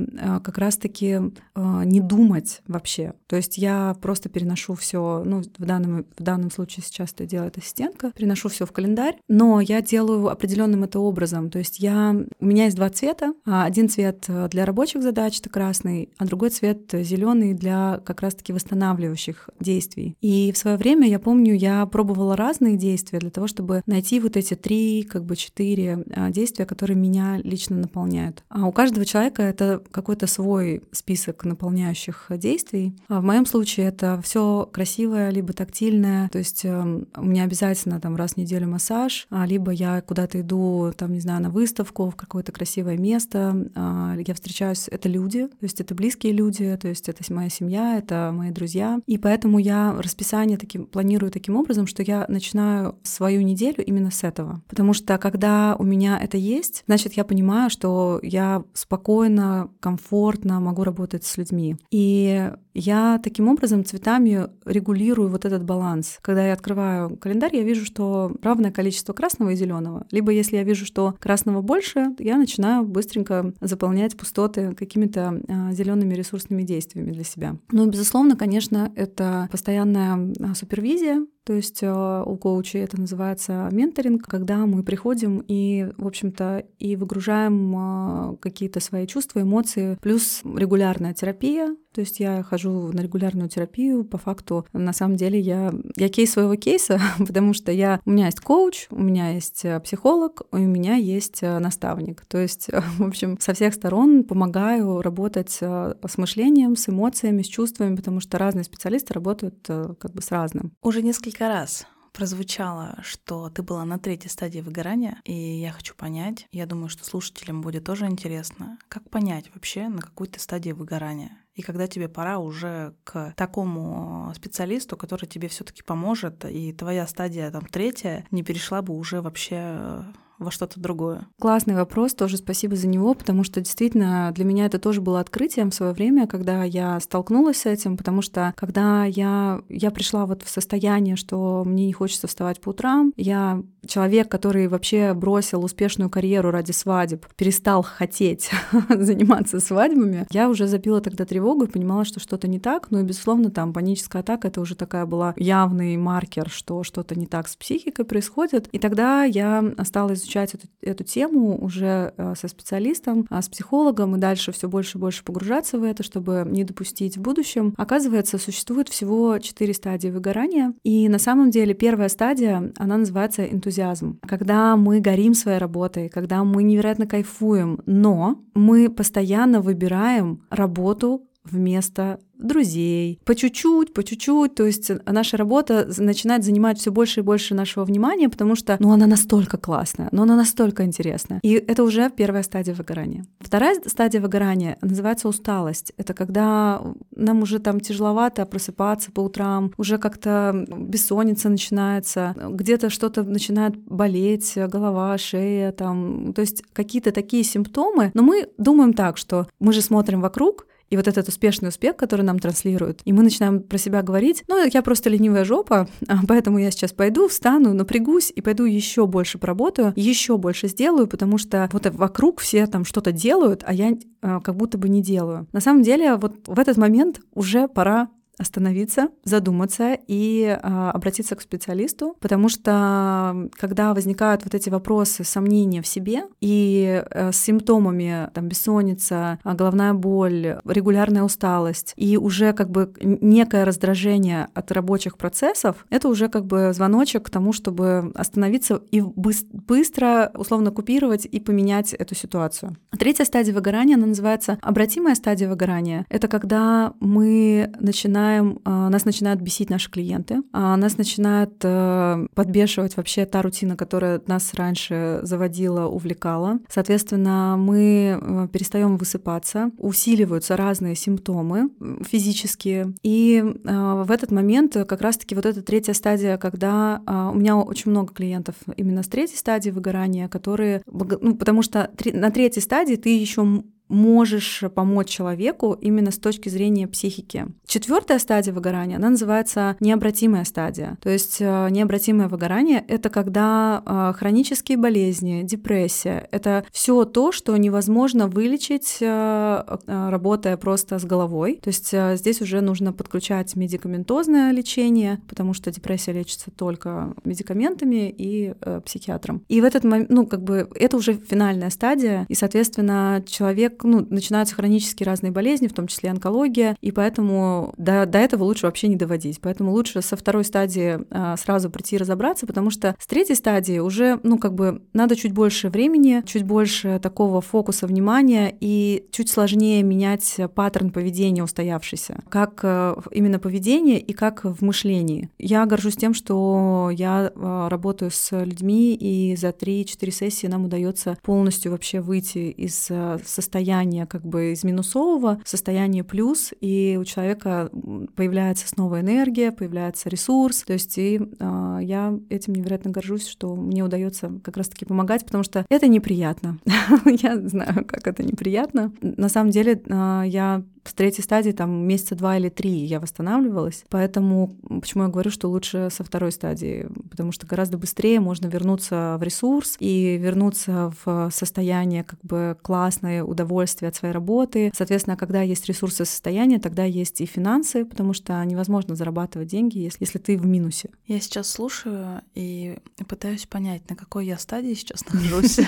как 0.44 0.58
раз-таки 0.58 1.20
не 1.56 2.00
думать 2.00 2.62
вообще. 2.68 3.14
То 3.28 3.36
есть 3.36 3.58
я 3.58 3.96
просто 4.02 4.30
переношу 4.30 4.76
все, 4.76 5.24
ну, 5.26 5.42
в 5.42 5.66
данном, 5.66 6.06
в 6.18 6.24
данном 6.24 6.52
случае 6.52 6.84
сейчас 6.84 7.14
это 7.14 7.26
делает 7.26 7.58
ассистентка, 7.58 8.12
переношу 8.12 8.50
все 8.50 8.66
в 8.66 8.72
календарь, 8.72 9.18
но 9.28 9.62
я 9.62 9.82
делаю 9.82 10.30
определенным 10.30 10.84
это 10.84 11.00
образом. 11.00 11.50
То 11.50 11.60
есть 11.60 11.80
я, 11.80 12.16
у 12.40 12.46
меня 12.46 12.66
есть 12.66 12.76
два 12.76 12.90
цвета. 12.90 13.34
Один 13.46 13.90
цвет 13.90 14.26
для 14.50 14.66
рабочих 14.66 15.02
задач, 15.04 15.40
это 15.40 15.50
красный, 15.50 16.10
а 16.18 16.26
другой 16.26 16.50
цвет 16.50 16.90
зеленый 16.92 17.54
для 17.54 18.02
как 18.06 18.22
раз-таки 18.22 18.54
восстанавливающих 18.54 19.50
действий. 19.60 20.16
И 20.22 20.52
в 20.52 20.58
свое 20.58 20.78
время, 20.78 21.08
я 21.08 21.20
помню, 21.20 21.56
я 21.56 21.86
пробовала 21.86 22.36
разные 22.36 22.78
действия 22.78 23.20
для 23.20 23.30
того, 23.30 23.48
чтобы 23.48 23.82
найти 23.86 24.20
вот 24.20 24.38
эти 24.38 24.56
три, 24.56 25.04
как 25.04 25.26
бы 25.26 25.36
четыре 25.36 26.04
а, 26.12 26.30
действия, 26.30 26.66
которые 26.66 26.97
меня 26.98 27.38
лично 27.44 27.78
наполняют. 27.78 28.44
А 28.50 28.68
у 28.68 28.72
каждого 28.72 29.06
человека 29.06 29.44
это 29.44 29.82
какой-то 29.92 30.28
свой 30.28 30.84
список 30.92 31.46
наполняющих 31.46 32.28
действий. 32.32 32.94
А 33.08 33.22
в 33.22 33.24
моем 33.24 33.46
случае 33.46 33.88
это 33.88 34.20
все 34.24 34.68
красивое, 34.72 35.30
либо 35.30 35.54
тактильное. 35.54 36.30
То 36.30 36.40
есть 36.40 36.66
эм, 36.66 37.08
у 37.16 37.26
меня 37.26 37.44
обязательно 37.44 38.00
там 38.02 38.16
раз 38.16 38.34
в 38.34 38.38
неделю 38.38 38.68
массаж, 38.68 39.28
а 39.30 39.46
либо 39.46 39.72
я 39.72 40.02
куда-то 40.02 40.42
иду, 40.42 40.92
там, 40.96 41.14
не 41.14 41.20
знаю, 41.20 41.42
на 41.42 41.50
выставку, 41.50 42.10
в 42.10 42.16
какое-то 42.16 42.52
красивое 42.52 42.98
место. 42.98 43.56
Я 43.76 44.34
встречаюсь, 44.34 44.88
это 44.90 45.10
люди, 45.10 45.48
то 45.48 45.64
есть 45.64 45.82
это 45.82 45.96
близкие 45.96 46.34
люди, 46.34 46.78
то 46.78 46.88
есть 46.88 47.10
это 47.10 47.24
моя 47.34 47.50
семья, 47.50 47.98
это 47.98 48.32
мои 48.34 48.52
друзья. 48.52 49.00
И 49.06 49.18
поэтому 49.18 49.60
я 49.60 49.96
расписание 49.98 50.58
таким, 50.58 50.86
планирую 50.86 51.32
таким 51.32 51.56
образом, 51.56 51.88
что 51.88 52.04
я 52.04 52.26
начинаю 52.28 52.96
свою 53.04 53.42
неделю 53.42 53.84
именно 53.86 54.12
с 54.12 54.24
этого. 54.24 54.62
Потому 54.68 54.94
что 54.94 55.18
когда 55.18 55.76
у 55.78 55.84
меня 55.84 56.20
это 56.20 56.38
есть, 56.38 56.77
значит, 56.86 57.14
я 57.14 57.24
понимаю, 57.24 57.70
что 57.70 58.20
я 58.22 58.64
спокойно, 58.74 59.70
комфортно 59.80 60.60
могу 60.60 60.84
работать 60.84 61.24
с 61.24 61.38
людьми. 61.38 61.76
И 61.92 62.52
я 62.74 63.20
таким 63.24 63.48
образом 63.48 63.84
цветами 63.84 64.48
регулирую 64.66 65.30
вот 65.30 65.46
этот 65.46 65.64
баланс. 65.64 66.20
Когда 66.22 66.46
я 66.46 66.54
открываю 66.54 67.18
календарь, 67.18 67.56
я 67.56 67.64
вижу, 67.64 67.86
что 67.86 68.32
равное 68.42 68.72
количество 68.72 69.14
красного 69.14 69.50
и 69.50 69.56
зеленого. 69.56 70.06
Либо 70.12 70.32
если 70.32 70.58
я 70.58 70.64
вижу, 70.64 70.86
что 70.86 71.16
красного 71.20 71.62
больше, 71.62 72.16
я 72.20 72.38
начинаю 72.38 72.86
быстренько 72.86 73.54
заполнять 73.62 74.16
пустоты 74.16 74.74
какими-то 74.74 75.42
а, 75.48 75.72
зелеными 75.72 76.14
ресурсными 76.14 76.64
действиями 76.64 77.12
для 77.12 77.24
себя. 77.24 77.58
Ну, 77.72 77.88
безусловно, 77.90 78.36
конечно, 78.36 78.92
это 78.96 79.50
постоянная 79.52 80.34
а, 80.40 80.54
супервизия, 80.54 81.26
то 81.48 81.54
есть 81.54 81.80
а, 81.82 82.24
у 82.26 82.36
коучей 82.36 82.82
это 82.82 83.00
называется 83.00 83.70
менторинг, 83.72 84.28
когда 84.28 84.66
мы 84.66 84.84
приходим 84.84 85.42
и, 85.48 85.88
в 85.98 86.06
общем-то, 86.06 86.66
и 86.78 86.98
выгружаем 86.98 87.74
а, 87.74 88.36
какие-то 88.42 88.82
свои 88.82 89.08
чувства, 89.08 89.44
эмоции, 89.44 89.98
плюс 90.02 90.42
регулярная 90.44 91.14
терапия. 91.14 91.74
То 91.98 92.02
есть 92.02 92.20
я 92.20 92.44
хожу 92.44 92.92
на 92.94 93.02
регулярную 93.02 93.50
терапию. 93.50 94.06
По 94.06 94.20
факту, 94.20 94.68
на 94.72 94.94
самом 94.94 95.16
деле, 95.16 95.40
я, 95.40 95.74
я 95.96 96.10
кейс 96.10 96.32
своего 96.32 96.56
кейса, 96.56 97.02
потому 97.18 97.54
что 97.54 97.72
я, 97.72 98.00
у 98.06 98.12
меня 98.12 98.28
есть 98.28 98.40
коуч, 98.40 98.86
у 98.92 99.02
меня 99.02 99.32
есть 99.32 99.66
э, 99.66 99.80
психолог, 99.80 100.44
у 100.52 100.58
меня 100.60 100.94
есть 100.94 101.42
э, 101.42 101.58
наставник. 101.58 102.24
То 102.28 102.38
есть, 102.38 102.70
в 103.00 103.04
общем, 103.04 103.40
со 103.40 103.56
всех 103.56 103.74
сторон 103.74 104.26
помогаю 104.26 105.02
работать 105.02 105.58
э, 105.60 105.96
с 106.08 106.18
мышлением, 106.20 106.76
с 106.76 106.88
эмоциями, 106.88 107.42
с 107.42 107.48
чувствами, 107.48 107.96
потому 107.96 108.20
что 108.20 108.38
разные 108.38 108.64
специалисты 108.64 109.16
работают 109.16 109.66
как 109.66 110.14
бы 110.14 110.22
с 110.22 110.30
разным. 110.30 110.74
Уже 110.84 111.02
несколько 111.02 111.48
раз 111.48 111.88
прозвучало, 112.18 112.98
что 113.04 113.48
ты 113.52 113.62
была 113.62 113.86
на 113.86 114.00
третьей 114.00 114.32
стадии 114.32 114.60
выгорания, 114.60 115.22
и 115.24 115.34
я 115.34 115.72
хочу 115.72 115.94
понять, 115.94 116.48
я 116.52 116.66
думаю, 116.66 116.90
что 116.90 117.06
слушателям 117.06 117.62
будет 117.62 117.84
тоже 117.84 118.08
интересно, 118.08 118.80
как 118.90 119.08
понять 119.12 119.52
вообще, 119.54 119.88
на 119.88 120.02
какой 120.02 120.28
ты 120.28 120.40
стадии 120.40 120.72
выгорания, 120.72 121.38
и 121.54 121.62
когда 121.62 121.86
тебе 121.86 122.10
пора 122.10 122.40
уже 122.40 122.96
к 123.04 123.36
такому 123.38 124.34
специалисту, 124.36 124.98
который 124.98 125.28
тебе 125.28 125.48
все-таки 125.48 125.84
поможет, 125.84 126.44
и 126.46 126.74
твоя 126.74 127.06
стадия 127.06 127.52
там 127.52 127.68
третья 127.68 128.26
не 128.32 128.42
перешла 128.42 128.82
бы 128.82 128.96
уже 128.96 129.22
вообще 129.22 130.04
во 130.40 130.52
что-то 130.52 130.80
другое? 130.80 131.28
Классный 131.40 131.76
вопрос, 131.76 132.14
тоже 132.14 132.38
спасибо 132.38 132.76
за 132.76 132.88
него, 132.88 133.14
потому 133.14 133.44
что 133.44 133.62
действительно 133.62 134.32
для 134.34 134.46
меня 134.46 134.66
это 134.66 134.80
тоже 134.80 135.02
было 135.02 135.20
открытием 135.20 135.72
в 135.72 135.74
свое 135.76 135.94
время, 135.94 136.28
когда 136.28 136.64
я 136.64 137.00
столкнулась 137.00 137.62
с 137.62 137.66
этим, 137.66 137.98
потому 137.98 138.22
что 138.22 138.54
когда 138.56 139.06
я, 139.06 139.62
я 139.70 139.92
пришла 139.92 140.26
вот 140.26 140.44
в 140.44 140.50
состояние, 140.50 141.16
что 141.16 141.64
мне 141.66 141.86
не 141.88 141.94
хочется 141.94 142.28
вставать 142.28 142.62
по 142.62 142.70
утрам, 142.70 143.14
я 143.16 143.64
человек, 143.88 144.30
который 144.30 144.68
вообще 144.68 145.14
бросил 145.14 145.64
успешную 145.64 146.10
карьеру 146.10 146.52
ради 146.52 146.72
свадеб, 146.72 147.26
перестал 147.36 147.82
хотеть 147.84 148.52
заниматься 148.90 149.60
свадьбами, 149.60 150.28
я 150.32 150.50
уже 150.50 150.68
забила 150.68 151.02
тогда 151.02 151.26
тревогу 151.26 151.66
и 151.66 151.70
понимала, 151.70 152.06
что 152.06 152.20
что-то 152.20 152.48
не 152.48 152.60
так, 152.60 152.92
ну 152.92 153.00
и, 153.00 153.04
безусловно, 153.04 153.50
там 153.50 153.74
паническая 153.74 154.22
атака— 154.22 154.48
это 154.50 154.62
уже 154.62 154.76
такая 154.76 155.06
была 155.06 155.34
явный 155.38 155.98
маркер, 155.98 156.50
что 156.50 156.84
что-то 156.84 157.18
не 157.18 157.26
так 157.26 157.48
с 157.48 157.56
психикой 157.56 158.06
происходит, 158.06 158.68
и 158.72 158.80
тогда 158.80 159.24
я 159.24 159.64
стала 159.84 160.16
изучать 160.28 160.54
эту, 160.54 160.68
эту 160.82 161.04
тему 161.04 161.58
уже 161.64 162.14
э, 162.18 162.34
со 162.36 162.48
специалистом, 162.48 163.26
а, 163.30 163.42
с 163.42 163.50
психологом 163.50 164.16
и 164.16 164.20
дальше 164.20 164.52
все 164.52 164.68
больше 164.68 164.98
и 164.98 165.02
больше 165.02 165.24
погружаться 165.24 165.80
в 165.80 165.84
это, 165.84 166.04
чтобы 166.04 166.46
не 166.48 166.64
допустить 166.64 167.18
в 167.18 167.22
будущем. 167.22 167.74
Оказывается, 167.78 168.38
существует 168.38 168.90
всего 168.90 169.40
четыре 169.40 169.74
стадии 169.74 170.10
выгорания. 170.10 170.74
И 170.84 171.08
на 171.10 171.20
самом 171.20 171.50
деле 171.50 171.74
первая 171.74 172.10
стадия, 172.10 172.72
она 172.78 172.98
называется 172.98 173.46
энтузиазм. 173.46 174.20
Когда 174.28 174.76
мы 174.76 175.00
горим 175.00 175.34
своей 175.34 175.58
работой, 175.58 176.10
когда 176.10 176.44
мы 176.44 176.64
невероятно 176.64 177.08
кайфуем, 177.08 177.82
но 177.86 178.44
мы 178.54 178.90
постоянно 178.90 179.62
выбираем 179.62 180.42
работу 180.50 181.27
вместо 181.52 182.20
друзей, 182.38 183.20
по 183.26 183.36
чуть-чуть, 183.36 183.94
по 183.94 184.04
чуть-чуть. 184.04 184.56
То 184.56 184.66
есть 184.66 184.92
наша 185.06 185.38
работа 185.38 185.90
начинает 185.98 186.44
занимать 186.44 186.80
все 186.80 186.92
больше 186.92 187.22
и 187.22 187.24
больше 187.24 187.56
нашего 187.56 187.84
внимания, 187.84 188.30
потому 188.30 188.56
что, 188.56 188.78
ну, 188.80 188.92
она 188.92 189.08
настолько 189.08 189.58
классная, 189.58 190.10
но 190.12 190.24
она 190.24 190.36
настолько 190.36 190.86
интересная. 190.86 191.40
И 191.42 191.54
это 191.54 191.84
уже 191.84 192.12
первая 192.12 192.44
стадия 192.44 192.76
выгорания. 192.76 193.26
Вторая 193.40 193.80
стадия 193.86 194.22
выгорания 194.22 194.78
называется 194.82 195.28
усталость. 195.28 195.94
Это 195.98 196.14
когда 196.14 196.82
нам 197.16 197.42
уже 197.42 197.60
там 197.60 197.80
тяжеловато 197.80 198.46
просыпаться 198.46 199.12
по 199.12 199.22
утрам, 199.22 199.74
уже 199.78 199.98
как-то 199.98 200.66
бессонница 200.68 201.50
начинается, 201.50 202.36
где-то 202.38 202.90
что-то 202.90 203.24
начинает 203.24 203.78
болеть, 203.78 204.54
голова, 204.56 205.18
шея, 205.18 205.72
там, 205.72 206.34
то 206.34 206.42
есть 206.42 206.64
какие-то 206.74 207.12
такие 207.12 207.44
симптомы. 207.44 208.12
Но 208.14 208.22
мы 208.22 208.50
думаем 208.58 208.94
так, 208.94 209.18
что 209.18 209.48
мы 209.60 209.74
же 209.74 209.82
смотрим 209.82 210.22
вокруг, 210.22 210.67
и 210.90 210.98
вот 210.98 211.08
этот 211.08 211.28
успешный 211.28 211.70
успех, 211.70 211.96
который 211.96 212.22
нам 212.22 212.40
транслируют, 212.40 213.02
и 213.06 213.14
мы 213.14 213.24
начинаем 213.24 213.62
про 213.62 213.78
себя 213.78 214.02
говорить, 214.02 214.44
ну, 214.48 214.66
я 214.66 214.82
просто 214.82 215.10
ленивая 215.10 215.46
жопа, 215.46 215.88
а 216.08 216.20
поэтому 216.28 216.58
я 216.58 216.72
сейчас 216.72 216.94
пойду, 216.94 217.28
встану, 217.28 217.74
напрягусь 217.74 218.32
и 218.36 218.42
пойду 218.42 218.66
еще 218.66 219.08
больше 219.08 219.38
поработаю, 219.38 219.94
еще 219.96 220.38
больше 220.38 220.68
сделаю, 220.68 221.08
потому 221.08 221.38
что 221.38 221.70
вот 221.72 221.88
вокруг 221.88 222.40
все 222.40 222.68
там 222.68 222.86
что-то 222.86 223.12
делают, 223.12 223.64
а 223.66 223.74
я 223.74 223.92
э, 223.92 224.40
как 224.44 224.56
будто 224.56 224.78
бы 224.78 224.90
не 224.90 225.02
делаю. 225.02 225.48
На 225.52 225.60
самом 225.60 225.82
деле, 225.82 226.16
вот 226.16 226.48
в 226.48 226.60
этот 226.60 226.78
момент 226.78 227.22
уже 227.34 227.68
пора 227.68 228.10
остановиться, 228.38 229.10
задуматься 229.24 229.98
и 230.08 230.58
а, 230.62 230.92
обратиться 230.92 231.36
к 231.36 231.42
специалисту, 231.42 232.16
потому 232.20 232.50
что 232.50 233.50
когда 233.54 233.94
возникают 233.94 234.44
вот 234.44 234.54
эти 234.54 234.70
вопросы, 234.70 235.24
сомнения 235.24 235.82
в 235.82 235.88
себе 235.88 236.24
и 236.40 237.04
а, 237.10 237.32
с 237.32 237.38
симптомами 237.38 238.30
там 238.34 238.48
бессонница, 238.48 239.40
а, 239.44 239.54
головная 239.54 239.94
боль, 239.94 240.60
регулярная 240.66 241.24
усталость 241.24 241.94
и 241.96 242.18
уже 242.18 242.54
как 242.54 242.70
бы 242.70 242.94
некое 243.02 243.66
раздражение 243.66 244.48
от 244.54 244.72
рабочих 244.72 245.18
процессов, 245.18 245.86
это 245.90 246.08
уже 246.08 246.30
как 246.30 246.46
бы 246.46 246.72
звоночек 246.74 247.24
к 247.24 247.30
тому, 247.30 247.54
чтобы 247.54 248.12
остановиться 248.16 248.82
и 248.92 249.02
быстро 249.02 250.32
условно 250.36 250.72
купировать 250.72 251.26
и 251.26 251.40
поменять 251.40 251.94
эту 251.94 252.16
ситуацию. 252.16 252.76
Третья 252.98 253.26
стадия 253.26 253.54
выгорания, 253.54 253.96
она 253.96 254.08
называется 254.08 254.58
обратимая 254.62 255.16
стадия 255.16 255.50
выгорания. 255.50 256.06
Это 256.10 256.28
когда 256.28 256.94
мы 257.00 257.72
начинаем 257.80 258.27
начинаем, 258.28 258.60
а, 258.66 258.90
нас 258.90 259.06
начинают 259.06 259.42
бесить 259.42 259.70
наши 259.70 259.90
клиенты, 259.90 260.42
а 260.52 260.76
нас 260.78 260.98
начинает 260.98 261.54
э, 261.64 262.28
подбешивать 262.34 262.98
вообще 262.98 263.26
та 263.26 263.42
рутина, 263.42 263.76
которая 263.76 264.22
нас 264.28 264.54
раньше 264.54 265.20
заводила, 265.24 265.88
увлекала. 265.88 266.60
Соответственно, 266.70 267.56
мы 267.58 268.20
э, 268.20 268.48
перестаем 268.52 268.98
высыпаться, 268.98 269.72
усиливаются 269.78 270.58
разные 270.58 270.96
симптомы 270.96 271.70
физические. 272.02 272.94
И 273.04 273.44
э, 273.44 274.04
в 274.06 274.12
этот 274.12 274.32
момент 274.32 274.74
как 274.74 275.02
раз-таки 275.02 275.36
вот 275.36 275.46
эта 275.46 275.62
третья 275.62 275.94
стадия, 275.94 276.38
когда 276.38 277.02
у 277.08 277.36
меня 277.36 277.58
очень 277.58 277.92
много 277.92 278.14
клиентов 278.14 278.56
именно 278.76 279.04
с 279.04 279.08
третьей 279.08 279.38
стадии 279.38 279.70
выгорания, 279.70 280.28
которые, 280.28 280.82
ну, 280.86 281.36
потому 281.36 281.62
что 281.62 281.90
на 282.06 282.32
третьей 282.32 282.62
стадии 282.62 282.96
ты 282.96 283.18
еще 283.18 283.64
можешь 283.90 284.64
помочь 284.76 285.08
человеку 285.08 285.74
именно 285.74 286.12
с 286.12 286.18
точки 286.18 286.50
зрения 286.50 286.88
психики. 286.88 287.48
Четвертая 287.66 288.20
стадия 288.20 288.54
выгорания, 288.54 288.98
она 288.98 289.10
называется 289.10 289.76
необратимая 289.80 290.44
стадия. 290.44 290.98
То 291.02 291.10
есть 291.10 291.38
э, 291.40 291.70
необратимое 291.70 292.28
выгорание— 292.28 292.84
это 292.88 293.10
когда 293.10 293.84
э, 293.86 294.14
хронические 294.18 294.78
болезни, 294.78 295.44
депрессия— 295.44 296.28
это 296.32 296.66
все 296.72 297.06
то, 297.06 297.32
что 297.32 297.56
невозможно 297.58 298.28
вылечить, 298.28 298.98
э, 299.02 299.78
работая 299.88 300.58
просто 300.58 301.00
с 301.00 301.06
головой. 301.06 301.60
То 301.64 301.70
есть 301.70 301.94
здесь 302.20 302.42
уже 302.42 302.62
нужно 302.62 302.94
подключать 302.94 303.56
медикаментозное 303.56 304.52
лечение, 304.52 305.22
потому 305.28 305.54
что 305.54 305.72
депрессия 305.72 306.12
лечится 306.14 306.52
только 306.52 307.14
медикаментами 307.24 308.14
и 308.16 308.54
психиатром. 308.86 309.44
И 309.48 309.62
в 309.62 309.64
этот 309.64 309.84
момент, 309.84 310.10
ну, 310.10 310.26
как 310.26 310.44
бы, 310.44 310.70
это 310.76 310.98
уже 310.98 311.14
финальная 311.14 311.70
стадия, 311.70 312.26
и, 312.30 312.36
соответственно, 312.36 313.24
человек, 313.28 313.77
ну, 313.84 314.06
начинаются 314.10 314.56
хронические 314.56 315.06
разные 315.06 315.32
болезни, 315.32 315.68
в 315.68 315.74
том 315.74 315.88
числе 315.88 316.10
онкология, 316.10 316.76
и 316.82 316.92
поэтому 316.92 317.74
до, 317.78 318.06
до 318.06 318.18
этого 318.20 318.44
лучше 318.44 318.66
вообще 318.66 318.88
не 318.88 318.96
доводить. 318.96 319.40
Поэтому 319.42 319.72
лучше 319.72 320.02
со 320.02 320.16
второй 320.16 320.44
стадии 320.44 321.00
а, 321.10 321.38
сразу 321.38 321.70
прийти 321.70 321.98
разобраться, 321.98 322.46
потому 322.46 322.70
что 322.70 322.96
с 323.00 323.08
третьей 323.08 323.36
стадии 323.36 323.80
уже, 323.80 324.20
ну, 324.24 324.38
как 324.38 324.54
бы 324.54 324.82
надо 324.94 325.16
чуть 325.16 325.34
больше 325.34 325.70
времени, 325.70 326.24
чуть 326.26 326.44
больше 326.44 327.00
такого 327.00 327.42
фокуса 327.42 327.88
внимания 327.88 328.56
и 328.60 329.06
чуть 329.12 329.30
сложнее 329.30 329.84
менять 329.84 330.40
паттерн 330.56 330.92
поведения 330.92 331.44
устоявшийся, 331.44 332.24
как 332.30 332.62
э, 332.64 332.96
именно 333.12 333.40
поведение 333.40 334.00
и 334.00 334.14
как 334.14 334.44
в 334.44 334.64
мышлении. 334.64 335.30
Я 335.38 335.66
горжусь 335.66 335.96
тем, 335.96 336.14
что 336.14 336.90
я 336.94 337.32
а, 337.36 337.70
работаю 337.70 338.12
с 338.12 338.32
людьми, 338.44 338.96
и 338.96 339.36
за 339.36 339.50
3-4 339.50 340.12
сессии 340.12 340.48
нам 340.48 340.66
удается 340.66 341.18
полностью 341.22 341.72
вообще 341.72 342.02
выйти 342.02 342.50
из 342.50 342.88
э, 342.90 343.20
состояния 343.68 344.06
как 344.06 344.26
бы 344.26 344.54
из 344.54 344.64
минусового 344.64 345.42
в 345.44 345.50
состояние 345.50 346.04
плюс, 346.04 346.54
и 346.62 346.98
у 347.00 347.04
человека 347.04 347.70
появляется 348.16 348.68
снова 348.68 349.02
энергия, 349.02 349.52
появляется 349.52 350.10
ресурс. 350.10 350.64
То 350.64 350.74
есть 350.74 350.98
и 350.98 351.20
э, 351.20 351.80
я 351.82 352.18
этим 352.30 352.54
невероятно 352.54 352.92
горжусь, 352.92 353.28
что 353.28 353.56
мне 353.56 353.84
удается 353.84 354.32
как 354.42 354.56
раз-таки 354.56 354.86
помогать, 354.86 355.26
потому 355.26 355.44
что 355.44 355.66
это 355.70 355.88
неприятно. 355.88 356.60
я 357.06 357.38
знаю, 357.48 357.86
как 357.86 358.08
это 358.08 358.24
неприятно. 358.24 358.94
На 359.02 359.28
самом 359.28 359.52
деле 359.52 359.82
э, 359.86 360.24
я 360.28 360.64
в 360.88 360.94
третьей 360.94 361.24
стадии 361.24 361.52
там 361.52 361.72
месяца 361.88 362.16
два 362.16 362.38
или 362.38 362.50
три 362.50 362.72
я 362.72 363.00
восстанавливалась. 363.00 363.84
Поэтому 363.90 364.56
почему 364.82 365.04
я 365.04 365.10
говорю, 365.10 365.30
что 365.32 365.50
лучше 365.50 365.90
со 365.92 366.04
второй 366.04 366.32
стадии, 366.32 366.88
потому 367.10 367.32
что 367.32 367.46
гораздо 367.46 367.78
быстрее 367.78 368.20
можно 368.20 368.48
вернуться 368.48 369.18
в 369.20 369.24
ресурс 369.24 369.76
и 369.80 370.18
вернуться 370.18 370.94
в 371.04 371.30
состояние 371.32 372.04
как 372.04 372.20
бы 372.22 372.58
классное 372.62 373.24
удовольствие 373.24 373.90
от 373.90 373.96
своей 373.96 374.14
работы. 374.14 374.72
Соответственно, 374.76 375.18
когда 375.18 375.42
есть 375.42 375.66
ресурсы 375.66 376.06
состояния, 376.06 376.60
тогда 376.60 376.84
есть 376.84 377.22
и 377.22 377.26
финансы, 377.26 377.86
потому 377.86 378.14
что 378.14 378.44
невозможно 378.44 378.96
зарабатывать 378.96 379.50
деньги, 379.50 379.80
если, 379.80 379.98
если 380.02 380.20
ты 380.20 380.38
в 380.38 380.46
минусе. 380.46 380.90
Я 381.06 381.20
сейчас 381.20 381.50
слушаю 381.50 382.22
и 382.36 382.80
пытаюсь 383.08 383.46
понять, 383.46 383.90
на 383.90 383.96
какой 383.96 384.26
я 384.26 384.38
стадии 384.38 384.74
сейчас 384.74 385.06
нахожусь. 385.12 385.60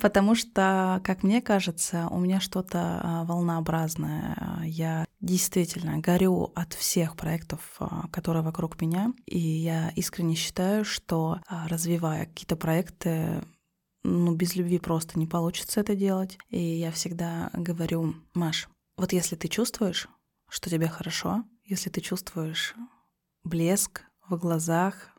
Потому 0.00 0.34
что, 0.34 1.00
как 1.04 1.22
мне 1.22 1.40
кажется, 1.40 2.08
у 2.10 2.18
меня 2.18 2.40
что-то 2.40 3.00
а, 3.02 3.24
волнообразное 3.24 4.36
я 4.64 5.06
действительно 5.20 5.98
горю 5.98 6.52
от 6.54 6.72
всех 6.74 7.16
проектов, 7.16 7.76
а, 7.78 8.08
которые 8.08 8.42
вокруг 8.42 8.80
меня, 8.80 9.12
и 9.26 9.38
я 9.38 9.90
искренне 9.96 10.34
считаю, 10.34 10.84
что 10.84 11.40
а, 11.46 11.68
развивая 11.68 12.26
какие-то 12.26 12.56
проекты, 12.56 13.42
ну, 14.02 14.34
без 14.34 14.56
любви 14.56 14.78
просто 14.78 15.18
не 15.18 15.26
получится 15.26 15.80
это 15.80 15.94
делать. 15.94 16.38
И 16.48 16.60
я 16.60 16.90
всегда 16.90 17.50
говорю, 17.52 18.14
Маш, 18.34 18.68
вот 18.96 19.12
если 19.12 19.36
ты 19.36 19.48
чувствуешь, 19.48 20.08
что 20.48 20.70
тебе 20.70 20.88
хорошо, 20.88 21.44
если 21.64 21.90
ты 21.90 22.00
чувствуешь 22.00 22.74
блеск 23.44 24.02
в 24.28 24.36
глазах, 24.36 25.10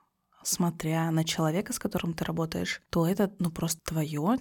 смотря 0.43 1.11
на 1.11 1.23
человека, 1.23 1.73
с 1.73 1.79
которым 1.79 2.13
ты 2.13 2.25
работаешь, 2.25 2.81
то 2.89 3.07
это 3.07 3.31
ну 3.39 3.51
просто 3.51 3.79
твое, 3.83 4.37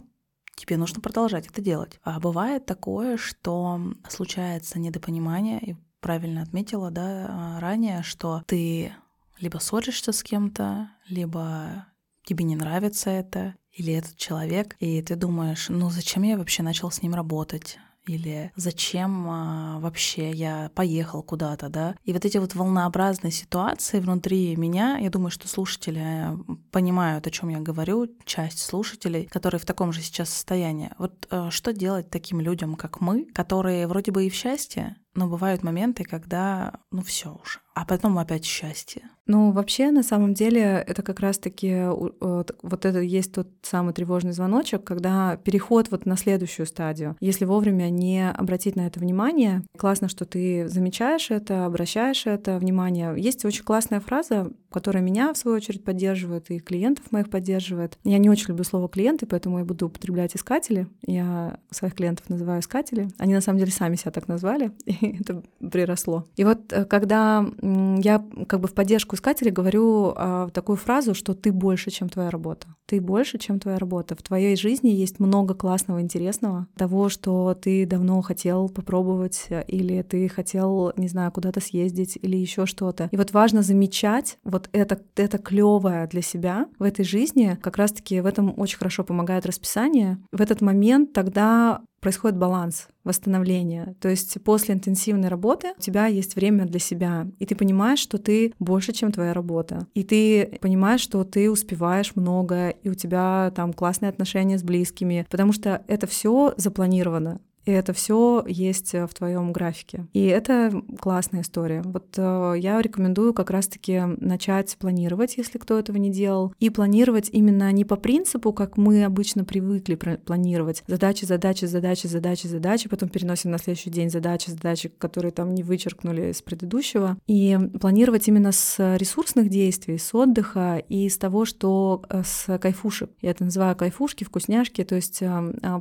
тебе 0.57 0.77
нужно 0.77 1.01
продолжать 1.01 1.47
это 1.47 1.61
делать. 1.61 1.99
А 2.03 2.21
бывает 2.21 2.67
такое, 2.67 3.17
что 3.17 3.81
случается 4.09 4.79
недопонимание, 4.79 5.61
и 5.61 5.77
правильно 6.01 6.43
отметила, 6.43 6.91
да, 6.91 7.59
ранее, 7.61 8.03
что 8.03 8.43
ты 8.47 8.93
либо 9.39 9.59
ссоришься 9.59 10.13
с 10.13 10.23
кем-то, 10.23 10.91
либо 11.09 11.87
тебе 12.25 12.45
не 12.45 12.57
нравится 12.57 13.11
это, 13.11 13.55
или 13.73 13.93
этот 13.93 14.17
человек, 14.17 14.77
и 14.81 15.01
ты 15.03 15.17
думаешь, 15.17 15.69
ну 15.69 15.91
зачем 15.91 16.23
я 16.23 16.37
вообще 16.37 16.63
начал 16.63 16.91
с 16.91 17.03
ним 17.03 17.15
работать? 17.15 17.79
Или 18.07 18.53
зачем 18.57 19.29
а, 19.29 19.79
вообще 19.81 20.31
я 20.31 20.71
поехал 20.75 21.23
куда-то, 21.23 21.69
да. 21.69 21.95
И 22.05 22.13
вот 22.13 22.25
эти 22.25 22.39
вот 22.39 22.55
волнообразные 22.55 23.31
ситуации 23.31 24.01
внутри 24.01 24.57
меня, 24.57 24.99
я 24.99 25.11
думаю, 25.11 25.31
что 25.31 25.49
слушатели 25.49 26.01
э, 26.03 26.37
понимают, 26.71 27.27
о 27.27 27.31
чем 27.31 27.51
я 27.51 27.61
говорю, 27.61 28.09
часть 28.25 28.61
слушателей, 28.61 29.27
которые 29.27 29.61
в 29.61 29.67
таком 29.67 29.93
же 29.93 30.01
сейчас 30.01 30.31
состоянии. 30.31 30.91
Вот 30.99 31.27
э, 31.31 31.51
что 31.51 31.73
делать 31.73 32.11
таким 32.11 32.41
людям, 32.41 32.75
как 32.75 33.01
мы, 33.01 33.27
которые 33.27 33.87
вроде 33.87 34.13
бы 34.13 34.27
и 34.27 34.31
в 34.31 34.35
счастье, 34.35 34.97
но 35.15 35.29
бывают 35.29 35.63
моменты, 35.63 36.05
когда, 36.05 36.75
ну 36.91 37.03
все 37.03 37.31
уже, 37.43 37.59
а 37.75 37.85
потом 37.85 38.19
опять 38.19 38.45
счастье. 38.45 39.03
Ну, 39.27 39.53
вообще, 39.53 39.93
на 39.93 40.03
самом 40.03 40.35
деле, 40.35 40.85
это 40.87 41.03
как 41.03 41.21
раз-таки 41.21 41.87
вот 41.89 42.85
это 42.85 42.99
есть 42.99 43.33
тот 43.33 43.49
самый 43.63 43.95
тревожный 43.95 44.33
звоночек, 44.33 44.83
когда 44.83 45.37
переход 45.37 45.89
вот 45.91 46.05
на 46.05 46.17
следующую 46.17 46.67
стадию. 46.67 47.17
Если 47.21 47.45
вовремя 47.45 47.91
не 47.91 48.29
обратить 48.29 48.75
на 48.75 48.87
это 48.89 48.99
внимание, 48.99 49.63
классно, 49.77 50.09
что 50.09 50.25
ты 50.25 50.67
замечаешь 50.69 51.31
это, 51.31 51.65
обращаешь 51.67 52.27
это 52.27 52.59
внимание. 52.59 53.15
Есть 53.17 53.45
очень 53.45 53.63
классная 53.63 54.01
фраза, 54.01 54.51
которая 54.71 55.03
меня, 55.03 55.33
в 55.33 55.37
свою 55.37 55.57
очередь, 55.57 55.85
поддерживает 55.85 56.51
и 56.51 56.59
клиентов 56.59 57.11
моих 57.13 57.31
поддерживает. 57.31 57.99
Я 58.05 58.19
не 58.19 58.31
очень 58.31 58.49
люблю 58.49 58.65
слово 58.65 58.89
клиенты, 58.89 59.27
поэтому 59.27 59.59
я 59.59 59.65
буду 59.65 59.87
употреблять 59.87 60.37
искатели. 60.37 60.87
Я 61.07 61.59
своих 61.71 61.95
клиентов 61.95 62.29
называю 62.29 62.61
искатели. 62.61 63.09
Они 63.19 63.35
на 63.35 63.41
самом 63.41 63.59
деле 63.59 63.73
сами 63.73 63.97
себя 63.97 64.11
так 64.11 64.29
назвали, 64.29 64.73
и 64.87 65.19
это 65.21 65.43
приросло. 65.59 66.27
И 66.37 66.45
вот 66.45 66.73
э, 66.73 66.85
когда 66.85 67.47
я 67.63 68.25
как 68.47 68.61
бы 68.61 68.69
в 68.69 68.75
поддержку 68.75 69.17
искателей 69.17 69.51
говорю 69.51 70.13
а, 70.17 70.49
такую 70.51 70.77
фразу, 70.77 71.15
что 71.15 71.35
ты 71.35 71.53
больше, 71.53 71.91
чем 71.91 72.09
твоя 72.09 72.31
работа. 72.31 72.69
Ты 72.87 73.01
больше, 73.01 73.39
чем 73.39 73.61
твоя 73.61 73.79
работа. 73.79 74.17
В 74.17 74.23
твоей 74.23 74.57
жизни 74.57 74.89
есть 74.89 75.21
много 75.21 75.55
классного, 75.55 76.01
интересного, 76.01 76.67
того, 76.77 77.09
что 77.09 77.55
ты 77.55 77.87
давно 77.87 78.21
хотел 78.21 78.69
попробовать, 78.69 79.49
или 79.69 80.03
ты 80.03 80.29
хотел, 80.29 80.93
не 80.97 81.09
знаю, 81.09 81.31
куда-то 81.33 81.61
съездить, 81.61 82.19
или 82.21 82.37
еще 82.37 82.67
что-то. 82.67 83.09
И 83.13 83.17
вот 83.17 83.33
важно 83.33 83.63
замечать 83.63 84.39
вот 84.45 84.60
это, 84.73 85.01
это 85.17 85.39
клевое 85.39 86.07
для 86.07 86.23
себя 86.23 86.67
в 86.79 86.83
этой 86.83 87.05
жизни. 87.05 87.59
Как 87.63 87.77
раз-таки 87.77 88.21
в 88.21 88.27
этом 88.27 88.55
очень 88.59 88.79
хорошо 88.79 89.05
помогает 89.05 89.47
расписание. 89.47 90.19
В 90.33 90.41
этот 90.41 90.61
момент 90.61 91.13
тогда 91.13 91.83
происходит 92.01 92.39
баланс, 92.39 92.89
восстановление. 93.05 93.95
То 94.01 94.09
есть 94.09 94.43
после 94.43 94.75
интенсивной 94.75 95.29
работы 95.29 95.73
у 95.77 95.81
тебя 95.81 96.07
есть 96.07 96.35
время 96.35 96.65
для 96.65 96.81
себя, 96.81 97.29
и 97.39 97.47
ты 97.47 97.55
понимаешь, 97.55 97.99
что 97.99 98.19
ты 98.19 98.55
больше, 98.59 98.93
чем 98.93 99.13
твоя 99.13 99.33
работа. 99.33 99.87
И 99.95 100.03
ты 100.03 100.59
понимаешь, 100.61 101.01
что 101.01 101.25
ты 101.25 101.51
успеваешь 101.51 102.17
много, 102.17 102.71
и 102.71 102.89
у 102.89 102.95
тебя 102.95 103.53
там 103.55 103.73
классные 103.73 104.09
отношения 104.09 104.59
с 104.59 104.63
близкими, 104.63 105.27
потому 105.31 105.53
что 105.53 105.83
это 105.87 106.07
все 106.07 106.55
запланировано. 106.57 107.41
И 107.65 107.71
это 107.71 107.93
все 107.93 108.45
есть 108.47 108.95
э, 108.95 109.07
в 109.07 109.15
твоем 109.15 109.53
графике. 109.53 110.07
И 110.13 110.25
это 110.25 110.73
классная 110.99 111.43
история. 111.43 111.83
Вот 111.85 112.15
э, 112.17 112.55
я 112.59 112.81
рекомендую 112.81 113.35
как 113.35 113.51
раз-таки 113.51 114.01
начать 114.19 114.77
планировать, 114.79 115.37
если 115.37 115.59
кто 115.59 115.79
этого 115.79 115.97
не 115.97 116.11
делал, 116.11 116.55
и 116.59 116.71
планировать 116.71 117.29
именно 117.31 117.71
не 117.73 117.85
по 117.85 117.97
принципу, 117.97 118.53
как 118.53 118.77
мы 118.77 119.05
обычно 119.05 119.45
привыкли 119.45 119.95
планировать. 119.95 120.83
Задачи, 120.87 121.25
задачи, 121.25 121.67
задачи, 121.67 122.07
задачи, 122.07 122.47
задачи, 122.47 122.89
потом 122.89 123.09
переносим 123.09 123.51
на 123.51 123.59
следующий 123.59 123.91
день 123.91 124.11
задачи, 124.11 124.51
задачи, 124.51 124.89
которые 124.89 125.33
там 125.33 125.55
не 125.55 125.63
вычеркнули 125.63 126.31
из 126.31 126.43
предыдущего. 126.43 127.19
И 127.27 127.59
планировать 127.81 128.27
именно 128.29 128.53
с 128.53 128.97
ресурсных 128.97 129.49
действий, 129.49 129.99
с 129.99 130.15
отдыха 130.15 130.83
и 130.89 131.09
с 131.09 131.19
того, 131.19 131.45
что 131.45 132.03
э, 132.09 132.23
с 132.25 132.59
кайфушек. 132.59 133.11
Я 133.21 133.31
это 133.31 133.45
называю 133.45 133.77
кайфушки, 133.77 134.25
вкусняшки, 134.25 134.83
то 134.85 134.95
есть 134.95 135.23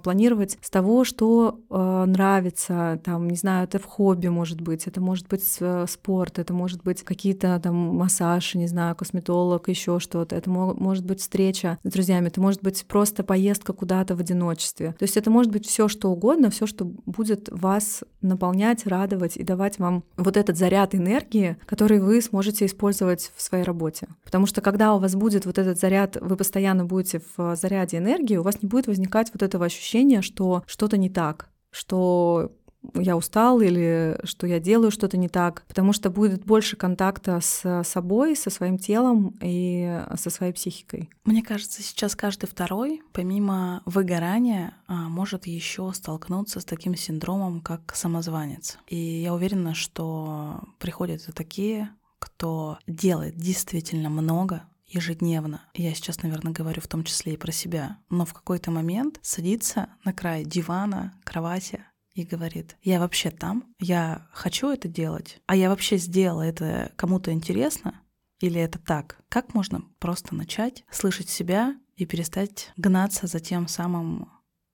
планировать 0.04 0.58
с 0.62 0.70
того, 0.70 1.04
что 1.04 1.60
э, 1.70 2.06
нравится, 2.06 3.00
там, 3.04 3.30
не 3.30 3.36
знаю, 3.36 3.66
это 3.66 3.80
в 3.80 3.86
хобби 3.86 4.28
может 4.28 4.62
быть, 4.62 4.88
это 4.88 5.02
может 5.02 5.28
быть 5.28 5.58
э, 5.60 5.86
спорт, 5.88 6.40
это 6.40 6.54
может 6.54 6.84
быть 6.84 7.04
какие-то 7.04 7.60
там 7.62 7.76
массаж, 7.76 8.56
не 8.56 8.68
знаю, 8.68 8.96
косметолог, 8.96 9.70
еще 9.70 10.00
что-то, 10.00 10.36
это 10.36 10.50
мо- 10.50 10.74
может 10.74 11.06
быть 11.06 11.22
встреча 11.22 11.80
с 11.84 11.92
друзьями, 11.92 12.28
это 12.28 12.42
может 12.42 12.62
быть 12.62 12.86
просто 12.88 13.24
поездка 13.24 13.74
куда-то 13.74 14.16
в 14.16 14.20
одиночестве. 14.20 14.96
То 15.00 15.04
есть 15.04 15.18
это 15.18 15.30
может 15.30 15.52
быть 15.52 15.66
все 15.66 15.88
что 15.88 16.10
угодно, 16.12 16.50
все, 16.50 16.66
что 16.66 16.86
будет 17.06 17.50
вас 17.52 18.04
наполнять, 18.22 18.86
радовать 18.86 19.38
и 19.38 19.44
давать 19.44 19.80
вам 19.80 20.04
вот 20.18 20.38
этот 20.38 20.58
заряд 20.58 20.96
энергии, 20.96 21.58
который 21.66 22.00
вы 22.00 22.22
сможете 22.22 22.66
использовать 22.66 23.32
в 23.36 23.42
своей 23.42 23.64
работе. 23.64 24.08
Потому 24.24 24.46
что 24.46 24.62
когда 24.62 24.94
у 24.96 25.00
вас 25.00 25.16
будет 25.16 25.46
вот 25.46 25.58
этот 25.58 25.80
заряд, 25.80 26.18
вы 26.20 26.36
постоянно 26.36 26.86
будете 26.86 27.22
в 27.36 27.56
заряде 27.56 27.98
энергии, 27.98 28.38
у 28.38 28.44
вас 28.44 28.62
не 28.62 28.70
будет 28.70 28.88
возникать 28.88 29.32
вот 29.34 29.44
этого 29.44 29.66
ощущения, 29.66 30.22
что 30.22 30.64
что-то 30.68 30.98
не 30.98 31.10
так 31.10 31.50
что 31.72 32.52
я 32.94 33.18
устал 33.18 33.60
или 33.60 34.20
что 34.24 34.48
я 34.48 34.60
делаю 34.60 34.92
что-то 34.92 35.18
не 35.18 35.28
так, 35.28 35.64
потому 35.68 35.94
что 35.94 36.10
будет 36.10 36.46
больше 36.46 36.76
контакта 36.78 37.40
с 37.42 37.84
собой, 37.84 38.36
со 38.36 38.50
своим 38.50 38.78
телом 38.78 39.38
и 39.42 40.02
со 40.16 40.30
своей 40.30 40.54
психикой. 40.54 41.10
Мне 41.26 41.44
кажется, 41.44 41.84
сейчас 41.84 42.16
каждый 42.16 42.48
второй, 42.48 43.02
помимо 43.12 43.82
выгорания, 43.86 44.74
а, 44.88 45.10
может 45.10 45.46
еще 45.46 45.92
столкнуться 45.94 46.60
с 46.60 46.66
таким 46.66 46.96
синдромом, 46.96 47.62
как 47.62 47.96
самозванец. 47.96 48.78
И 48.88 48.96
я 48.96 49.34
уверена, 49.34 49.74
что 49.74 50.62
приходят 50.80 51.28
и 51.28 51.32
такие, 51.32 51.90
кто 52.20 52.80
делает 52.88 53.36
действительно 53.36 54.10
много, 54.10 54.64
ежедневно. 54.90 55.62
Я 55.74 55.94
сейчас, 55.94 56.22
наверное, 56.24 56.54
говорю 56.54 56.82
в 56.82 56.88
том 56.88 57.04
числе 57.04 57.34
и 57.34 57.38
про 57.38 57.52
себя. 57.52 57.98
Но 58.10 58.26
в 58.26 58.34
какой-то 58.34 58.72
момент 58.72 59.20
садится 59.22 59.90
на 60.04 60.14
край 60.14 60.44
дивана, 60.44 61.14
кровати 61.24 61.84
и 62.14 62.24
говорит, 62.24 62.76
я 62.82 63.00
вообще 63.00 63.32
там, 63.32 63.64
я 63.80 64.28
хочу 64.34 64.70
это 64.70 64.88
делать, 64.88 65.40
а 65.46 65.56
я 65.56 65.70
вообще 65.70 65.98
сделала 65.98 66.42
это 66.42 66.92
кому-то 66.96 67.32
интересно, 67.32 68.02
или 68.40 68.60
это 68.60 68.80
так? 68.80 69.22
Как 69.30 69.54
можно 69.54 69.84
просто 70.00 70.36
начать 70.36 70.84
слышать 70.90 71.30
себя 71.30 71.78
и 71.96 72.06
перестать 72.06 72.72
гнаться 72.78 73.28
за 73.28 73.40
тем 73.40 73.68
самым 73.68 74.30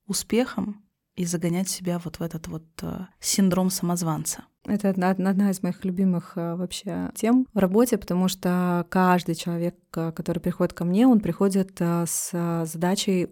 успехом 0.08 0.84
и 1.16 1.26
загонять 1.26 1.70
себя 1.70 2.00
вот 2.00 2.18
в 2.18 2.22
этот 2.22 2.48
вот 2.48 2.66
э, 2.82 3.08
синдром 3.20 3.70
самозванца? 3.70 4.46
Это 4.68 4.90
одна, 4.90 5.12
одна 5.12 5.52
из 5.52 5.62
моих 5.62 5.84
любимых 5.86 6.34
э, 6.36 6.56
вообще 6.56 7.12
тем 7.16 7.48
в 7.54 7.60
работе, 7.60 7.98
потому 7.98 8.28
что 8.28 8.86
каждый 8.90 9.36
человек, 9.36 9.76
э, 9.96 10.12
который 10.12 10.40
приходит 10.40 10.74
ко 10.74 10.86
мне, 10.86 11.08
он 11.08 11.20
приходит 11.20 11.74
э, 11.80 12.06
с 12.08 12.66
задачей 12.66 13.28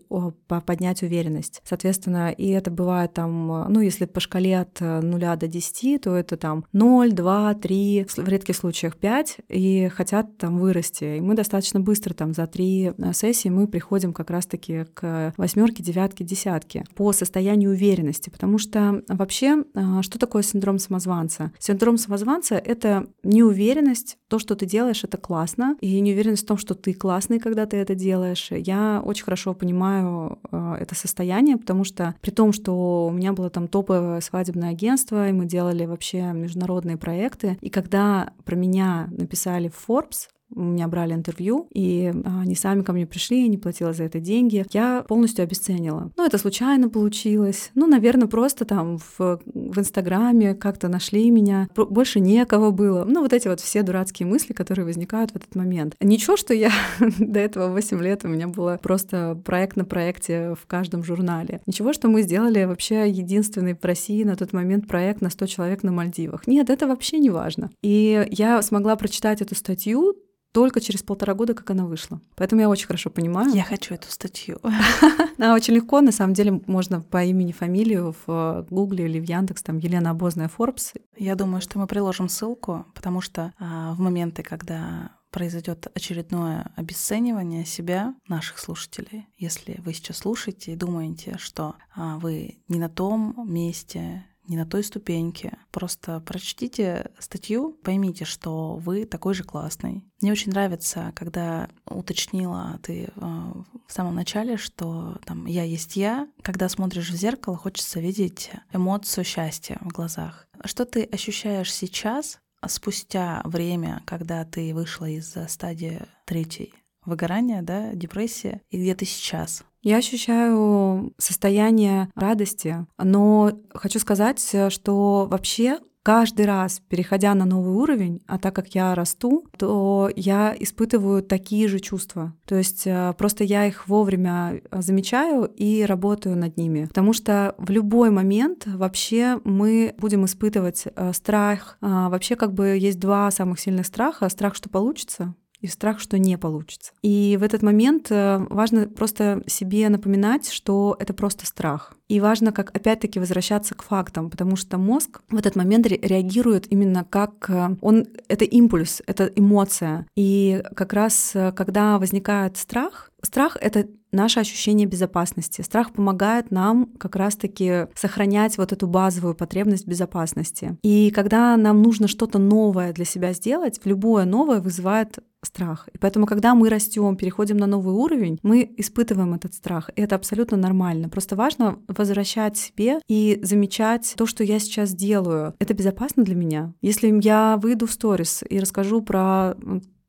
поднять 0.47 1.01
уверенность. 1.01 1.61
Соответственно, 1.63 2.31
и 2.31 2.49
это 2.49 2.69
бывает 2.69 3.13
там, 3.13 3.65
ну, 3.71 3.79
если 3.81 4.05
по 4.05 4.19
шкале 4.19 4.59
от 4.59 4.79
0 4.79 5.19
до 5.37 5.47
10, 5.47 6.01
то 6.01 6.15
это 6.15 6.37
там 6.37 6.65
0, 6.71 7.11
2, 7.11 7.53
3, 7.55 8.05
в 8.17 8.27
редких 8.27 8.55
случаях 8.55 8.97
5, 8.97 9.37
и 9.49 9.89
хотят 9.93 10.37
там 10.37 10.59
вырасти. 10.59 11.17
И 11.17 11.21
мы 11.21 11.33
достаточно 11.33 11.79
быстро 11.79 12.13
там 12.13 12.33
за 12.33 12.45
три 12.47 12.91
сессии 13.13 13.49
мы 13.49 13.67
приходим 13.67 14.13
как 14.13 14.29
раз-таки 14.29 14.85
к 14.93 15.33
восьмерке, 15.37 15.83
девятке, 15.83 16.23
десятке 16.23 16.85
по 16.95 17.11
состоянию 17.11 17.71
уверенности, 17.71 18.29
потому 18.29 18.57
что 18.57 19.01
вообще 19.07 19.63
что 20.01 20.19
такое 20.19 20.43
синдром 20.43 20.79
самозванца? 20.79 21.22
Самозванца. 21.29 21.51
Синдром 21.59 21.97
самозванца— 21.97 22.55
это 22.65 23.07
неуверенность, 23.23 24.17
то, 24.27 24.39
что 24.39 24.55
ты 24.55 24.65
делаешь, 24.65 25.03
это 25.03 25.17
классно, 25.17 25.77
и 25.81 25.99
неуверенность 25.99 26.43
в 26.43 26.47
том, 26.47 26.57
что 26.57 26.75
ты 26.75 26.93
классный, 26.93 27.39
когда 27.39 27.65
ты 27.65 27.77
это 27.77 27.95
делаешь. 27.95 28.49
Я 28.51 29.01
очень 29.03 29.25
хорошо 29.25 29.53
понимаю 29.53 30.39
э, 30.51 30.77
это 30.81 30.95
состояние, 30.95 31.57
потому 31.57 31.83
что 31.83 32.15
при 32.21 32.31
том, 32.31 32.53
что 32.53 33.07
у 33.07 33.11
меня 33.11 33.33
было 33.33 33.49
там 33.49 33.67
топовое 33.67 34.21
свадебное 34.21 34.69
агентство, 34.69 35.29
и 35.29 35.33
мы 35.33 35.45
делали 35.45 35.85
вообще 35.85 36.33
международные 36.33 36.97
проекты, 36.97 37.57
и 37.61 37.69
когда 37.69 38.31
про 38.43 38.55
меня 38.55 39.07
написали 39.11 39.69
в 39.69 39.87
Forbes, 39.87 40.27
у 40.55 40.61
меня 40.61 40.87
брали 40.87 41.13
интервью, 41.13 41.67
и 41.73 42.11
а, 42.25 42.41
они 42.41 42.55
сами 42.55 42.81
ко 42.81 42.93
мне 42.93 43.05
пришли, 43.05 43.43
я 43.43 43.47
не 43.47 43.57
платила 43.57 43.93
за 43.93 44.03
это 44.03 44.19
деньги. 44.19 44.65
Я 44.71 45.03
полностью 45.07 45.43
обесценила. 45.43 46.11
Ну, 46.15 46.25
это 46.25 46.37
случайно 46.37 46.89
получилось. 46.89 47.71
Ну, 47.75 47.87
наверное, 47.87 48.27
просто 48.27 48.65
там 48.65 48.97
в, 48.97 49.19
в 49.45 49.79
Инстаграме 49.79 50.53
как-то 50.55 50.87
нашли 50.87 51.29
меня. 51.29 51.67
Больше 51.75 52.19
некого 52.19 52.71
было. 52.71 53.03
Ну, 53.05 53.21
вот 53.21 53.33
эти 53.33 53.47
вот 53.47 53.59
все 53.59 53.83
дурацкие 53.83 54.27
мысли, 54.27 54.53
которые 54.53 54.85
возникают 54.85 55.31
в 55.31 55.35
этот 55.35 55.55
момент. 55.55 55.95
Ничего, 55.99 56.37
что 56.37 56.53
я 56.53 56.71
до 57.19 57.39
этого 57.39 57.69
8 57.69 58.01
лет 58.01 58.25
у 58.25 58.27
меня 58.27 58.47
было 58.47 58.79
просто 58.81 59.39
проект 59.43 59.75
на 59.75 59.85
проекте 59.85 60.55
в 60.55 60.65
каждом 60.67 61.03
журнале. 61.03 61.61
Ничего, 61.65 61.93
что 61.93 62.07
мы 62.07 62.21
сделали 62.21 62.65
вообще 62.65 63.09
единственный 63.09 63.75
в 63.75 63.83
России 63.83 64.23
на 64.23 64.35
тот 64.35 64.53
момент 64.53 64.87
проект 64.87 65.21
на 65.21 65.29
100 65.29 65.45
человек 65.47 65.83
на 65.83 65.91
Мальдивах. 65.91 66.47
Нет, 66.47 66.69
это 66.69 66.87
вообще 66.87 67.19
не 67.19 67.29
важно. 67.29 67.71
И 67.81 68.27
я 68.31 68.61
смогла 68.61 68.95
прочитать 68.95 69.41
эту 69.41 69.55
статью 69.55 70.15
только 70.53 70.79
через 70.79 71.03
полтора 71.03 71.33
года, 71.33 71.53
как 71.53 71.69
она 71.71 71.85
вышла. 71.85 72.21
Поэтому 72.35 72.61
я 72.61 72.69
очень 72.69 72.87
хорошо 72.87 73.09
понимаю. 73.09 73.53
Я 73.53 73.63
хочу 73.63 73.93
эту 73.95 74.09
статью. 74.09 74.59
Она 75.37 75.55
очень 75.55 75.73
легко, 75.73 75.99
на 75.99 76.11
самом 76.11 76.33
деле, 76.33 76.61
можно 76.67 77.01
по 77.01 77.23
имени, 77.23 77.51
фамилию 77.51 78.15
в 78.25 78.65
Гугле 78.69 79.05
или 79.05 79.19
в 79.19 79.23
Яндекс, 79.23 79.63
там 79.63 79.79
Елена 79.79 80.11
Обозная 80.11 80.47
Форбс. 80.47 80.93
Я 81.17 81.35
думаю, 81.35 81.59
что 81.61 81.79
мы 81.79 81.87
приложим 81.87 82.29
ссылку, 82.29 82.85
потому 82.93 83.19
что 83.19 83.51
а, 83.59 83.93
в 83.93 83.99
моменты, 83.99 84.43
когда 84.43 85.11
произойдет 85.31 85.87
очередное 85.95 86.71
обесценивание 86.75 87.65
себя, 87.65 88.13
наших 88.27 88.59
слушателей. 88.59 89.27
Если 89.35 89.81
вы 89.83 89.93
сейчас 89.93 90.17
слушаете 90.17 90.71
и 90.71 90.75
думаете, 90.75 91.37
что 91.39 91.73
а, 91.95 92.19
вы 92.19 92.59
не 92.67 92.77
на 92.77 92.89
том 92.89 93.33
месте, 93.47 94.23
не 94.47 94.57
на 94.57 94.65
той 94.65 94.83
ступеньке. 94.83 95.57
Просто 95.71 96.19
прочтите 96.21 97.11
статью, 97.19 97.77
поймите, 97.83 98.25
что 98.25 98.75
вы 98.75 99.05
такой 99.05 99.33
же 99.33 99.43
классный. 99.43 100.03
Мне 100.21 100.31
очень 100.31 100.51
нравится, 100.51 101.11
когда 101.15 101.69
уточнила 101.85 102.79
ты 102.83 103.05
э, 103.05 103.09
в 103.15 103.91
самом 103.91 104.15
начале, 104.15 104.57
что 104.57 105.17
там 105.25 105.45
я 105.45 105.63
есть 105.63 105.95
я. 105.95 106.27
Когда 106.41 106.69
смотришь 106.69 107.09
в 107.09 107.15
зеркало, 107.15 107.57
хочется 107.57 107.99
видеть 107.99 108.51
эмоцию 108.71 109.23
счастья 109.23 109.77
в 109.81 109.89
глазах. 109.89 110.47
Что 110.63 110.85
ты 110.85 111.03
ощущаешь 111.03 111.73
сейчас, 111.73 112.39
спустя 112.67 113.41
время, 113.43 114.01
когда 114.05 114.45
ты 114.45 114.73
вышла 114.73 115.09
из 115.09 115.35
стадии 115.47 116.01
третьей 116.25 116.73
выгорания, 117.05 117.61
да, 117.61 117.93
депрессия, 117.93 118.61
и 118.69 118.77
где 118.77 118.95
ты 118.95 119.05
сейчас? 119.05 119.63
Я 119.81 119.97
ощущаю 119.97 121.13
состояние 121.17 122.09
радости, 122.15 122.85
но 122.97 123.51
хочу 123.73 123.99
сказать, 123.99 124.55
что 124.69 125.27
вообще 125.29 125.79
каждый 126.03 126.45
раз, 126.45 126.81
переходя 126.89 127.33
на 127.33 127.45
новый 127.45 127.73
уровень, 127.73 128.21
а 128.27 128.37
так 128.37 128.53
как 128.55 128.75
я 128.75 128.93
расту, 128.93 129.47
то 129.57 130.11
я 130.15 130.55
испытываю 130.59 131.23
такие 131.23 131.67
же 131.67 131.79
чувства. 131.79 132.33
То 132.45 132.55
есть 132.55 132.85
э, 132.85 133.13
просто 133.17 133.43
я 133.45 133.65
их 133.65 133.87
вовремя 133.87 134.61
замечаю 134.71 135.45
и 135.45 135.83
работаю 135.83 136.37
над 136.37 136.57
ними. 136.57 136.85
Потому 136.85 137.13
что 137.13 137.55
в 137.57 137.71
любой 137.71 138.11
момент 138.11 138.67
вообще 138.67 139.39
мы 139.45 139.95
будем 139.97 140.25
испытывать 140.25 140.83
э, 140.85 141.13
страх. 141.13 141.77
А, 141.81 142.09
вообще 142.09 142.35
как 142.35 142.53
бы 142.53 142.77
есть 142.77 142.99
два 142.99 143.31
самых 143.31 143.59
сильных 143.59 143.85
страха. 143.85 144.27
Страх, 144.29 144.55
что 144.55 144.69
получится, 144.69 145.33
и 145.63 145.67
страх, 145.67 145.99
что 145.99 146.19
не 146.19 146.37
получится. 146.37 146.91
И 147.01 147.37
в 147.39 147.43
этот 147.43 147.63
момент 147.63 148.07
э, 148.11 148.45
важно 148.49 148.87
просто 148.87 149.41
себе 149.47 149.87
напоминать, 149.87 150.49
что 150.49 150.95
это 150.99 151.13
просто 151.13 151.45
страх. 151.45 151.93
И 152.09 152.19
важно, 152.19 152.51
как 152.51 152.75
опять-таки 152.75 153.17
возвращаться 153.19 153.73
к 153.73 153.81
фактам, 153.81 154.29
потому 154.29 154.57
что 154.57 154.77
мозг 154.77 155.21
в 155.29 155.37
этот 155.37 155.55
момент 155.55 155.87
реагирует 155.87 156.69
именно 156.69 157.05
как 157.09 157.49
э, 157.49 157.77
он 157.79 158.07
это 158.27 158.43
импульс, 158.43 159.01
это 159.07 159.31
эмоция. 159.35 160.05
И 160.15 160.61
как 160.75 160.91
раз 160.91 161.31
э, 161.33 161.53
когда 161.53 161.97
возникает 161.97 162.57
страх, 162.57 163.11
страх 163.21 163.57
это 163.61 163.87
наше 164.13 164.39
ощущение 164.39 164.87
безопасности. 164.87 165.61
Страх 165.61 165.91
помогает 165.91 166.51
нам 166.51 166.85
как 166.97 167.15
раз-таки 167.15 167.87
сохранять 167.95 168.57
вот 168.57 168.71
эту 168.71 168.87
базовую 168.87 169.35
потребность 169.35 169.87
безопасности. 169.87 170.77
И 170.83 171.09
когда 171.11 171.57
нам 171.57 171.81
нужно 171.81 172.07
что-то 172.07 172.39
новое 172.39 172.93
для 172.93 173.05
себя 173.05 173.33
сделать, 173.33 173.81
любое 173.83 174.25
новое 174.25 174.61
вызывает 174.61 175.19
страх. 175.45 175.89
И 175.93 175.97
поэтому, 175.97 176.25
когда 176.25 176.55
мы 176.55 176.69
растем, 176.69 177.15
переходим 177.15 177.57
на 177.57 177.67
новый 177.67 177.93
уровень, 177.93 178.39
мы 178.43 178.73
испытываем 178.77 179.33
этот 179.33 179.53
страх. 179.53 179.89
И 179.95 180.01
это 180.01 180.15
абсолютно 180.15 180.57
нормально. 180.57 181.09
Просто 181.09 181.35
важно 181.35 181.79
возвращать 181.87 182.57
себе 182.57 182.99
и 183.07 183.39
замечать 183.43 184.13
то, 184.17 184.25
что 184.25 184.43
я 184.43 184.59
сейчас 184.59 184.93
делаю. 184.93 185.55
Это 185.59 185.73
безопасно 185.73 186.23
для 186.23 186.35
меня. 186.35 186.73
Если 186.81 187.13
я 187.23 187.57
выйду 187.61 187.87
в 187.87 187.91
сторис 187.91 188.43
и 188.49 188.59
расскажу 188.59 189.01
про 189.01 189.55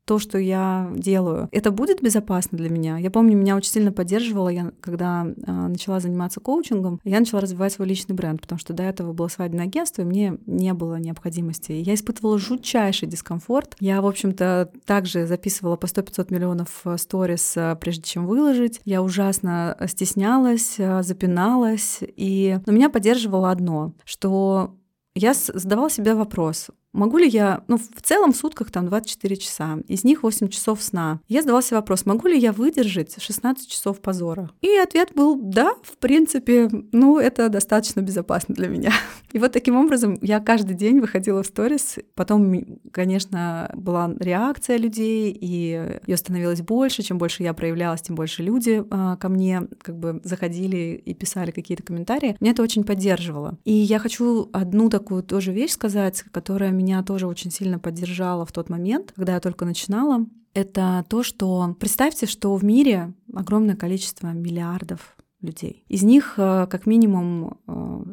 то, 0.05 0.19
что 0.19 0.37
я 0.37 0.91
делаю, 0.95 1.49
это 1.51 1.71
будет 1.71 2.01
безопасно 2.01 2.57
для 2.57 2.69
меня. 2.69 2.97
Я 2.97 3.09
помню, 3.09 3.35
меня 3.35 3.55
очень 3.55 3.71
сильно 3.71 3.91
поддерживала, 3.91 4.49
я, 4.49 4.71
когда 4.79 5.25
э, 5.25 5.51
начала 5.51 5.99
заниматься 5.99 6.39
коучингом, 6.39 6.99
я 7.03 7.19
начала 7.19 7.41
развивать 7.41 7.73
свой 7.73 7.87
личный 7.87 8.15
бренд, 8.15 8.41
потому 8.41 8.59
что 8.59 8.73
до 8.73 8.83
этого 8.83 9.13
было 9.13 9.27
свадебное 9.27 9.65
агентство, 9.65 10.03
и 10.03 10.05
мне 10.05 10.37
не 10.45 10.73
было 10.73 10.95
необходимости. 10.95 11.71
Я 11.71 11.95
испытывала 11.95 12.37
жутчайший 12.37 13.07
дискомфорт. 13.07 13.75
Я, 13.79 14.01
в 14.01 14.07
общем-то, 14.07 14.71
также 14.85 15.25
записывала 15.25 15.75
по 15.75 15.87
100-500 15.87 16.33
миллионов 16.33 16.81
э, 16.85 16.97
сторис, 16.97 17.53
э, 17.57 17.75
прежде 17.79 18.03
чем 18.03 18.27
выложить. 18.27 18.81
Я 18.85 19.01
ужасно 19.01 19.75
стеснялась, 19.87 20.75
э, 20.77 21.01
запиналась, 21.01 21.99
и 22.01 22.59
но 22.65 22.73
меня 22.73 22.89
поддерживало 22.89 23.49
одно, 23.49 23.93
что 24.03 24.75
я 25.15 25.33
задавала 25.33 25.89
себе 25.89 26.13
вопрос, 26.13 26.69
Могу 26.95 27.17
ли 27.17 27.27
я, 27.27 27.63
ну, 27.67 27.77
в 27.77 28.01
целом 28.01 28.31
в 28.31 28.37
сутках 28.37 28.71
там 28.71 28.87
24 28.87 29.35
часа, 29.35 29.79
из 29.87 30.05
них 30.05 30.23
8 30.23 30.47
часов 30.47 30.81
сна. 30.81 31.19
Я 31.27 31.41
задала 31.41 31.61
себе 31.61 31.77
вопрос, 31.77 32.05
могу 32.05 32.29
ли 32.29 32.39
я 32.39 32.53
выдержать 32.53 33.21
16 33.21 33.69
часов 33.69 33.99
позора? 33.99 34.49
И 34.61 34.69
ответ 34.77 35.11
был 35.13 35.35
да, 35.35 35.73
в 35.83 35.97
принципе, 35.97 36.69
ну, 36.93 37.19
это 37.19 37.49
достаточно 37.49 37.99
безопасно 37.99 38.55
для 38.55 38.69
меня. 38.69 38.93
И 39.33 39.39
вот 39.39 39.51
таким 39.51 39.75
образом 39.75 40.17
я 40.21 40.39
каждый 40.39 40.75
день 40.75 41.01
выходила 41.01 41.43
в 41.43 41.47
сторис. 41.47 41.97
Потом, 42.13 42.79
конечно, 42.93 43.69
была 43.73 44.13
реакция 44.17 44.77
людей, 44.77 45.31
и 45.31 45.97
ее 46.07 46.17
становилось 46.17 46.61
больше. 46.61 47.03
Чем 47.03 47.17
больше 47.17 47.43
я 47.43 47.53
проявлялась, 47.53 48.01
тем 48.01 48.15
больше 48.15 48.43
люди 48.43 48.81
а, 48.89 49.17
ко 49.17 49.27
мне 49.27 49.63
как 49.81 49.97
бы 49.97 50.21
заходили 50.23 51.01
и 51.03 51.13
писали 51.13 51.51
какие-то 51.51 51.83
комментарии. 51.83 52.37
Мне 52.39 52.51
это 52.51 52.63
очень 52.63 52.85
поддерживало. 52.85 53.57
И 53.65 53.73
я 53.73 53.99
хочу 53.99 54.49
одну 54.53 54.89
такую 54.89 55.21
тоже 55.21 55.51
вещь 55.51 55.71
сказать, 55.71 56.23
которая 56.31 56.71
меня 56.71 56.84
тоже 57.03 57.27
очень 57.27 57.51
сильно 57.51 57.79
поддержала 57.79 58.45
в 58.45 58.51
тот 58.51 58.69
момент, 58.69 59.13
когда 59.15 59.33
я 59.33 59.39
только 59.39 59.65
начинала 59.65 60.25
это 60.53 61.05
то, 61.09 61.21
что 61.21 61.75
представьте, 61.79 62.25
что 62.25 62.55
в 62.55 62.63
мире 62.63 63.13
огромное 63.33 63.75
количество 63.75 64.27
миллиардов 64.27 65.17
людей. 65.41 65.83
Из 65.87 66.01
них 66.03 66.35
э, 66.37 66.67
как 66.69 66.85
минимум 66.85 67.59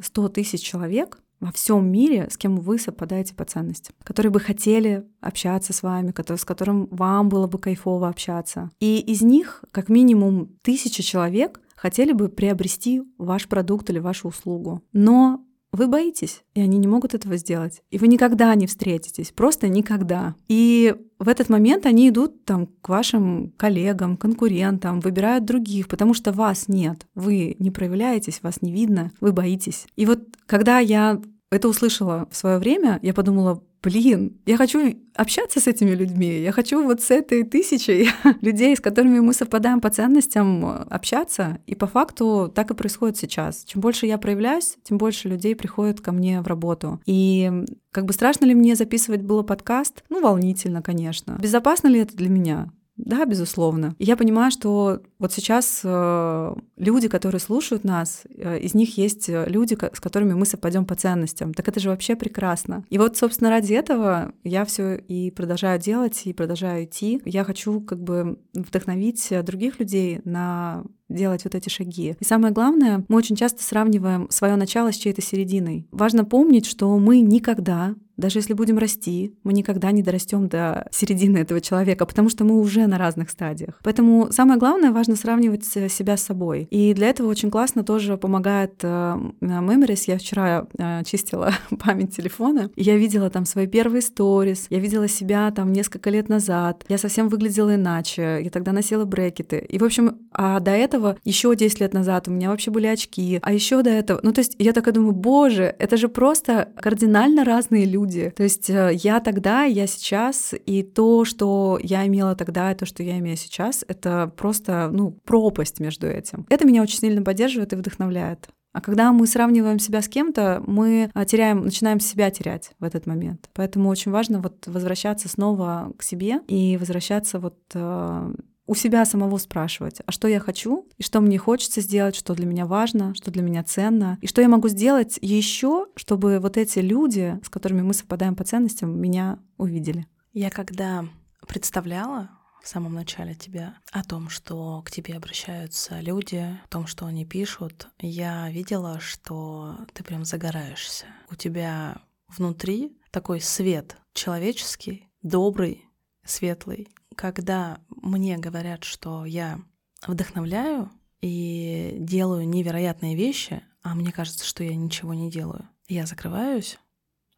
100 0.03 0.27
э, 0.27 0.29
тысяч 0.31 0.61
человек 0.61 1.23
во 1.41 1.51
всем 1.51 1.91
мире, 1.91 2.29
с 2.31 2.37
кем 2.37 2.57
вы 2.57 2.79
совпадаете 2.79 3.35
по 3.35 3.45
ценностям, 3.45 3.95
которые 4.05 4.31
бы 4.31 4.39
хотели 4.39 5.05
общаться 5.21 5.73
с 5.73 5.83
вами, 5.83 6.13
с 6.37 6.45
которым 6.45 6.87
вам 6.91 7.29
было 7.29 7.47
бы 7.47 7.59
кайфово 7.59 8.09
общаться. 8.09 8.71
И 8.81 8.99
из 9.01 9.23
них 9.23 9.65
как 9.73 9.89
минимум 9.89 10.57
тысяча 10.63 11.03
человек 11.03 11.61
хотели 11.75 12.13
бы 12.13 12.29
приобрести 12.29 13.03
ваш 13.19 13.49
продукт 13.49 13.91
или 13.91 13.99
вашу 13.99 14.29
услугу. 14.29 14.83
Но 14.93 15.45
вы 15.73 15.89
боитесь, 15.89 16.43
и 16.55 16.61
они 16.61 16.79
не 16.79 16.87
могут 16.87 17.15
этого 17.15 17.37
сделать. 17.37 17.83
И 17.91 17.99
вы 17.99 18.09
никогда 18.09 18.55
не 18.55 18.67
встретитесь, 18.67 19.33
просто 19.33 19.69
никогда. 19.69 20.35
И 20.49 20.95
в 21.19 21.29
этот 21.29 21.49
момент 21.49 21.87
они 21.87 22.11
идут 22.11 22.45
там 22.45 22.67
к 22.67 22.89
вашим 22.89 23.53
коллегам, 23.57 24.17
конкурентам, 24.17 25.01
выбирают 25.01 25.45
других, 25.45 25.89
потому 25.89 26.15
что 26.15 26.33
вас 26.33 26.69
нет. 26.69 27.07
Вы 27.15 27.57
не 27.59 27.71
проявляетесь, 27.71 28.43
вас 28.43 28.61
не 28.61 28.73
видно, 28.73 29.13
вы 29.21 29.33
боитесь. 29.33 29.87
И 29.97 30.05
вот 30.05 30.21
когда 30.47 30.79
я 30.79 31.21
это 31.51 31.69
услышала 31.69 32.29
в 32.31 32.37
свое 32.37 32.59
время, 32.59 32.99
я 33.03 33.15
подумала, 33.15 33.63
блин, 33.83 34.41
я 34.47 34.57
хочу 34.57 34.95
общаться 35.15 35.61
с 35.61 35.67
этими 35.67 35.91
людьми, 35.91 36.41
я 36.41 36.53
хочу 36.53 36.83
вот 36.83 37.03
с 37.03 37.11
этой 37.11 37.43
тысячей 37.43 38.09
людей, 38.41 38.77
с 38.77 38.81
которыми 38.81 39.21
мы 39.21 39.35
совпадаем 39.35 39.81
по 39.81 39.91
ценностям, 39.91 40.65
общаться. 40.89 41.59
И 41.67 41.75
по 41.75 41.87
факту 41.87 42.51
так 42.55 42.71
и 42.71 42.75
происходит 42.75 43.17
сейчас. 43.17 43.65
Чем 43.65 43.81
больше 43.81 44.07
я 44.07 44.19
проявляюсь, 44.19 44.77
тем 44.83 44.99
больше 44.99 45.29
людей 45.29 45.55
приходят 45.55 46.01
ко 46.01 46.13
мне 46.13 46.41
в 46.41 46.47
работу. 46.47 47.01
И 47.07 47.51
как 47.91 48.07
бы 48.07 48.13
страшно 48.13 48.47
ли 48.47 48.55
мне 48.55 48.75
записывать 48.77 49.23
было 49.23 49.43
подкаст? 49.43 50.05
Ну, 50.09 50.23
волнительно, 50.23 50.83
конечно. 50.83 51.39
Безопасно 51.41 51.89
ли 51.89 52.01
это 52.01 52.17
для 52.17 52.29
меня? 52.29 52.73
Да, 52.97 53.25
безусловно. 53.25 53.97
И 53.99 54.05
я 54.05 54.17
понимаю, 54.17 54.51
что 54.51 55.01
вот 55.19 55.33
сейчас 55.33 55.81
э, 55.83 56.55
люди, 56.77 57.09
которые 57.09 57.41
слушают 57.41 57.85
нас, 57.85 58.23
э, 58.29 58.61
из 58.61 58.75
них 58.75 58.99
есть 58.99 59.29
э, 59.29 59.47
люди, 59.49 59.75
с 59.75 60.01
которыми 60.01 60.35
мы 60.35 60.45
совпадем 60.45 60.85
по 60.85 60.95
ценностям. 60.95 61.55
Так 61.55 61.69
это 61.69 61.81
же 61.81 61.89
вообще 61.89 62.17
прекрасно. 62.17 62.85
И 62.91 62.99
вот, 62.99 63.17
собственно, 63.17 63.51
ради 63.51 63.73
этого 63.73 64.33
я 64.45 64.65
все 64.67 64.97
и 64.97 65.31
продолжаю 65.31 65.81
делать, 65.81 66.23
и 66.27 66.33
продолжаю 66.35 66.85
идти. 66.85 67.23
Я 67.25 67.45
хочу 67.45 67.81
как 67.81 68.03
бы 68.03 68.39
вдохновить 68.53 69.33
других 69.43 69.81
людей 69.81 70.21
на 70.25 70.85
делать 71.09 71.45
вот 71.45 71.55
эти 71.55 71.69
шаги. 71.69 72.17
И 72.19 72.25
самое 72.25 72.53
главное, 72.53 73.05
мы 73.09 73.17
очень 73.17 73.37
часто 73.37 73.63
сравниваем 73.63 74.29
свое 74.31 74.57
начало 74.57 74.93
с 74.93 74.97
чьей-то 74.97 75.23
серединой. 75.23 75.87
Важно 75.91 76.25
помнить, 76.25 76.67
что 76.67 76.97
мы 76.99 77.21
никогда 77.21 77.95
даже 78.23 78.39
если 78.39 78.55
будем 78.55 78.79
расти, 78.79 79.35
мы 79.43 79.53
никогда 79.53 79.91
не 79.91 80.03
дорастем 80.03 80.49
до 80.49 80.89
середины 80.93 81.39
этого 81.39 81.61
человека, 81.61 82.07
потому 82.07 82.29
что 82.29 82.45
мы 82.45 82.59
уже 82.59 82.87
на 82.87 82.97
разных 82.97 83.31
стадиях. 83.31 83.81
Поэтому 83.83 84.29
самое 84.31 84.59
главное, 84.59 84.93
важно 84.93 85.17
сравнивать 85.17 85.65
себя 85.65 86.17
с 86.17 86.23
собой. 86.23 86.69
И 86.71 86.95
для 86.95 87.09
этого 87.09 87.29
очень 87.29 87.51
классно 87.51 87.83
тоже 87.83 88.17
помогает 88.17 88.75
э, 88.83 89.17
Memories. 89.41 90.05
Я 90.07 90.19
вчера 90.19 90.67
э, 90.79 91.03
чистила 91.05 91.53
память 91.85 92.17
телефона, 92.17 92.71
я 92.77 92.97
видела 92.97 93.29
там 93.29 93.45
свои 93.45 93.67
первые 93.67 94.03
сторис, 94.03 94.67
я 94.71 94.79
видела 94.79 95.09
себя 95.09 95.51
там 95.51 95.73
несколько 95.73 96.11
лет 96.11 96.29
назад, 96.29 96.85
я 96.89 96.99
совсем 96.99 97.29
выглядела 97.29 97.75
иначе, 97.75 98.41
я 98.43 98.51
тогда 98.51 98.73
носила 98.73 99.05
брекеты. 99.05 99.59
И, 99.69 99.79
в 99.79 99.85
общем, 99.85 100.19
а 100.33 100.61
до 100.61 100.71
этого, 100.71 101.17
еще 101.25 101.55
10 101.55 101.81
лет 101.81 101.93
назад 101.93 102.29
у 102.29 102.31
меня 102.31 102.51
вообще 102.51 102.71
были 102.71 102.87
очки, 102.87 103.41
а 103.43 103.53
еще 103.53 103.83
до 103.83 103.91
этого, 103.91 104.21
ну 104.23 104.33
то 104.33 104.41
есть 104.41 104.55
я 104.59 104.73
такая 104.73 104.95
думаю, 104.95 105.13
боже, 105.13 105.75
это 105.79 105.97
же 105.97 106.09
просто 106.09 106.69
кардинально 106.81 107.45
разные 107.45 107.85
люди, 107.85 108.12
люди. 108.13 108.31
То 108.31 108.43
есть 108.43 108.71
э, 108.71 108.93
я 108.95 109.21
тогда, 109.21 109.65
я 109.65 109.87
сейчас, 109.87 110.55
и 110.67 110.83
то, 110.83 111.25
что 111.25 111.79
я 111.83 112.07
имела 112.07 112.35
тогда, 112.35 112.73
и 112.73 112.75
то, 112.75 112.87
что 112.87 113.03
я 113.03 113.19
имею 113.19 113.37
сейчас, 113.37 113.85
это 113.89 114.33
просто, 114.37 114.89
ну, 114.93 115.13
пропасть 115.25 115.81
между 115.81 116.07
этим. 116.07 116.47
Это 116.49 116.67
меня 116.67 116.83
очень 116.83 116.99
сильно 116.99 117.23
поддерживает 117.23 117.73
и 117.73 117.77
вдохновляет. 117.77 118.49
А 118.73 118.81
когда 118.81 119.13
мы 119.13 119.27
сравниваем 119.27 119.79
себя 119.79 120.01
с 120.01 120.09
кем-то, 120.09 120.63
мы 120.67 121.11
а, 121.13 121.27
теряем, 121.27 121.63
начинаем 121.63 122.01
себя 122.01 122.31
терять 122.31 122.71
в 122.79 122.85
этот 122.85 123.07
момент. 123.07 123.51
Поэтому 123.53 123.91
очень 123.91 124.11
важно 124.11 124.41
вот 124.41 124.67
возвращаться 124.67 125.29
снова 125.29 125.93
к 125.99 126.03
себе 126.03 126.41
и 126.49 126.79
возвращаться 126.79 127.39
вот 127.39 127.59
э, 127.75 128.35
у 128.73 128.75
себя 128.75 129.05
самого 129.05 129.37
спрашивать, 129.37 130.01
а 130.07 130.13
что 130.13 130.29
я 130.29 130.41
хочу, 130.41 130.89
и 130.97 131.03
что 131.03 131.21
мне 131.21 131.37
хочется 131.37 131.83
сделать, 131.83 132.17
что 132.17 132.35
для 132.35 132.47
меня 132.47 132.65
важно, 132.65 133.15
что 133.15 133.31
для 133.31 133.43
меня 133.43 133.63
ценно, 133.63 134.17
и 134.23 134.27
что 134.27 134.41
я 134.41 134.49
могу 134.49 134.69
сделать 134.69 135.19
еще, 135.21 135.89
чтобы 135.95 136.39
вот 136.39 136.57
эти 136.57 136.79
люди, 136.79 137.39
с 137.45 137.51
которыми 137.51 137.83
мы 137.83 137.93
совпадаем 137.93 138.35
по 138.35 138.45
ценностям, 138.45 138.99
меня 138.99 139.39
увидели. 139.59 140.07
Я 140.33 140.49
когда 140.49 141.05
представляла 141.47 142.31
в 142.63 142.69
самом 142.69 142.95
начале 142.95 143.35
тебя 143.35 143.75
о 143.91 144.03
том, 144.05 144.31
что 144.31 144.81
к 144.87 144.91
тебе 144.91 145.17
обращаются 145.17 146.01
люди, 146.01 146.37
о 146.65 146.69
том, 146.69 146.87
что 146.87 147.05
они 147.05 147.27
пишут, 147.27 147.89
я 147.99 148.49
видела, 148.49 149.01
что 149.01 149.77
ты 149.93 150.03
прям 150.03 150.25
загораешься. 150.25 151.05
У 151.31 151.35
тебя 151.35 152.01
внутри 152.27 152.97
такой 153.11 153.43
свет 153.43 153.99
человеческий, 154.15 155.11
добрый, 155.21 155.85
светлый, 156.25 156.89
когда 157.15 157.81
мне 157.89 158.39
говорят, 158.39 158.85
что 158.85 159.25
я 159.25 159.61
вдохновляю 160.07 160.91
и 161.21 161.97
делаю 161.99 162.49
невероятные 162.49 163.15
вещи, 163.17 163.63
а 163.83 163.95
мне 163.95 164.13
кажется, 164.13 164.45
что 164.45 164.65
я 164.65 164.75
ничего 164.75 165.15
не 165.15 165.31
делаю, 165.31 165.69
я 165.89 166.07
закрываюсь. 166.07 166.79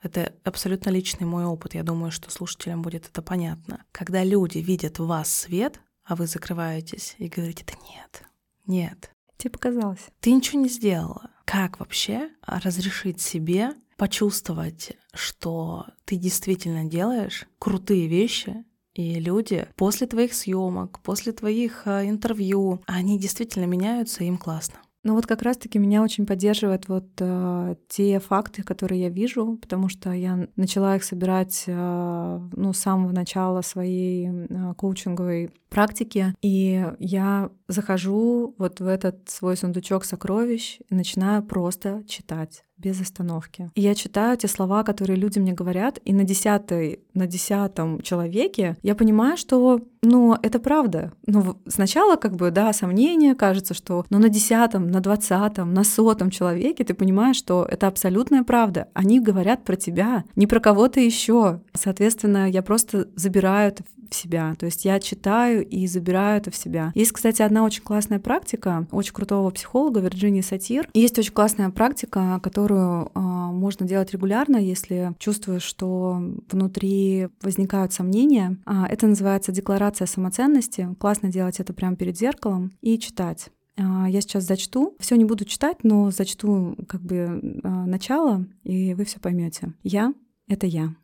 Это 0.02 0.34
абсолютно 0.44 0.90
личный 0.90 1.26
мой 1.26 1.44
опыт. 1.44 1.74
Я 1.74 1.82
думаю, 1.82 2.10
что 2.12 2.30
слушателям 2.30 2.82
будет 2.82 3.06
это 3.06 3.22
понятно. 3.22 3.84
Когда 3.90 4.22
люди 4.22 4.58
видят 4.58 4.98
в 4.98 5.06
вас 5.06 5.32
свет, 5.32 5.80
а 6.04 6.14
вы 6.14 6.26
закрываетесь 6.26 7.14
и 7.18 7.28
говорите, 7.28 7.64
да 7.66 7.72
нет, 7.88 8.22
нет. 8.66 9.10
Тебе 9.38 9.50
показалось. 9.50 10.06
Ты 10.20 10.32
ничего 10.32 10.60
не 10.60 10.68
сделала. 10.68 11.30
Как 11.46 11.80
вообще 11.80 12.30
разрешить 12.42 13.20
себе 13.20 13.72
почувствовать, 13.96 14.92
что 15.12 15.86
ты 16.04 16.16
действительно 16.16 16.84
делаешь 16.84 17.46
крутые 17.58 18.06
вещи, 18.06 18.64
и 18.94 19.18
люди 19.20 19.66
после 19.76 20.06
твоих 20.06 20.34
съемок, 20.34 21.00
после 21.02 21.32
твоих 21.32 21.82
э, 21.86 22.06
интервью, 22.08 22.80
они 22.86 23.18
действительно 23.18 23.64
меняются, 23.64 24.24
им 24.24 24.38
классно. 24.38 24.83
Ну 25.04 25.14
вот 25.14 25.26
как 25.26 25.42
раз-таки 25.42 25.78
меня 25.78 26.02
очень 26.02 26.24
поддерживают 26.24 26.88
вот 26.88 27.06
э, 27.20 27.76
те 27.88 28.18
факты, 28.18 28.62
которые 28.62 29.02
я 29.02 29.08
вижу, 29.10 29.58
потому 29.60 29.90
что 29.90 30.10
я 30.12 30.48
начала 30.56 30.96
их 30.96 31.04
собирать 31.04 31.64
э, 31.66 32.48
ну, 32.56 32.72
с 32.72 32.78
самого 32.78 33.12
начала 33.12 33.60
своей 33.60 34.30
э, 34.30 34.74
коучинговой 34.78 35.50
практики, 35.68 36.34
и 36.40 36.86
я 36.98 37.50
захожу 37.68 38.54
вот 38.56 38.80
в 38.80 38.86
этот 38.86 39.28
свой 39.28 39.56
сундучок 39.56 40.04
сокровищ 40.04 40.78
и 40.88 40.94
начинаю 40.94 41.42
просто 41.42 42.02
читать 42.06 42.64
без 42.76 43.00
остановки. 43.00 43.70
И 43.74 43.80
я 43.80 43.94
читаю 43.94 44.36
те 44.36 44.48
слова, 44.48 44.82
которые 44.82 45.16
люди 45.16 45.38
мне 45.38 45.52
говорят, 45.52 45.98
и 46.04 46.12
на 46.12 46.24
десятой, 46.24 47.00
на 47.14 47.26
десятом 47.26 48.00
человеке 48.00 48.76
я 48.82 48.94
понимаю, 48.94 49.36
что, 49.36 49.80
ну, 50.04 50.36
это 50.42 50.58
правда. 50.58 51.12
Ну, 51.26 51.56
сначала 51.66 52.16
как 52.16 52.36
бы, 52.36 52.50
да, 52.50 52.72
сомнения, 52.72 53.34
кажется, 53.34 53.74
что, 53.74 54.04
но 54.10 54.18
на 54.18 54.28
десятом, 54.28 54.88
на 54.88 55.00
двадцатом, 55.00 55.72
на 55.72 55.84
сотом 55.84 56.30
человеке 56.30 56.84
ты 56.84 56.94
понимаешь, 56.94 57.36
что 57.36 57.66
это 57.68 57.86
абсолютная 57.86 58.42
правда. 58.42 58.88
Они 58.94 59.20
говорят 59.20 59.64
про 59.64 59.76
тебя, 59.76 60.24
не 60.36 60.46
про 60.46 60.60
кого-то 60.60 61.00
еще. 61.00 61.60
Соответственно, 61.72 62.50
я 62.50 62.62
просто 62.62 63.08
забираю 63.14 63.68
это 63.68 63.84
в 64.10 64.14
себя. 64.14 64.54
То 64.58 64.66
есть 64.66 64.84
я 64.84 65.00
читаю 65.00 65.66
и 65.66 65.86
забираю 65.86 66.38
это 66.38 66.50
в 66.50 66.56
себя. 66.56 66.92
Есть, 66.94 67.12
кстати, 67.12 67.42
одна 67.42 67.64
очень 67.64 67.82
классная 67.82 68.18
практика 68.18 68.86
очень 68.90 69.12
крутого 69.12 69.50
психолога 69.50 70.00
Вирджинии 70.00 70.40
Сатир. 70.40 70.88
Есть 70.94 71.18
очень 71.18 71.32
классная 71.32 71.70
практика, 71.70 72.40
которую 72.42 73.10
э, 73.14 73.20
можно 73.20 73.86
делать 73.86 74.12
регулярно, 74.12 74.56
если 74.56 75.14
чувствуешь, 75.18 75.62
что 75.62 76.20
внутри 76.50 77.28
возникают 77.42 77.92
сомнения. 77.92 78.58
А, 78.64 78.86
это 78.88 79.06
называется 79.06 79.52
декларация 79.52 80.06
самоценности. 80.06 80.88
Классно 80.98 81.30
делать 81.30 81.60
это 81.60 81.72
прямо 81.72 81.96
перед 81.96 82.16
зеркалом 82.16 82.72
и 82.80 82.98
читать. 82.98 83.50
А, 83.76 84.08
я 84.08 84.20
сейчас 84.20 84.44
зачту. 84.44 84.94
Все 84.98 85.16
не 85.16 85.24
буду 85.24 85.44
читать, 85.44 85.78
но 85.82 86.10
зачту 86.10 86.76
как 86.88 87.02
бы 87.02 87.60
начало, 87.62 88.46
и 88.62 88.94
вы 88.94 89.04
все 89.04 89.20
поймете. 89.20 89.72
Я— 89.82 90.14
это 90.48 90.66
я. 90.66 90.94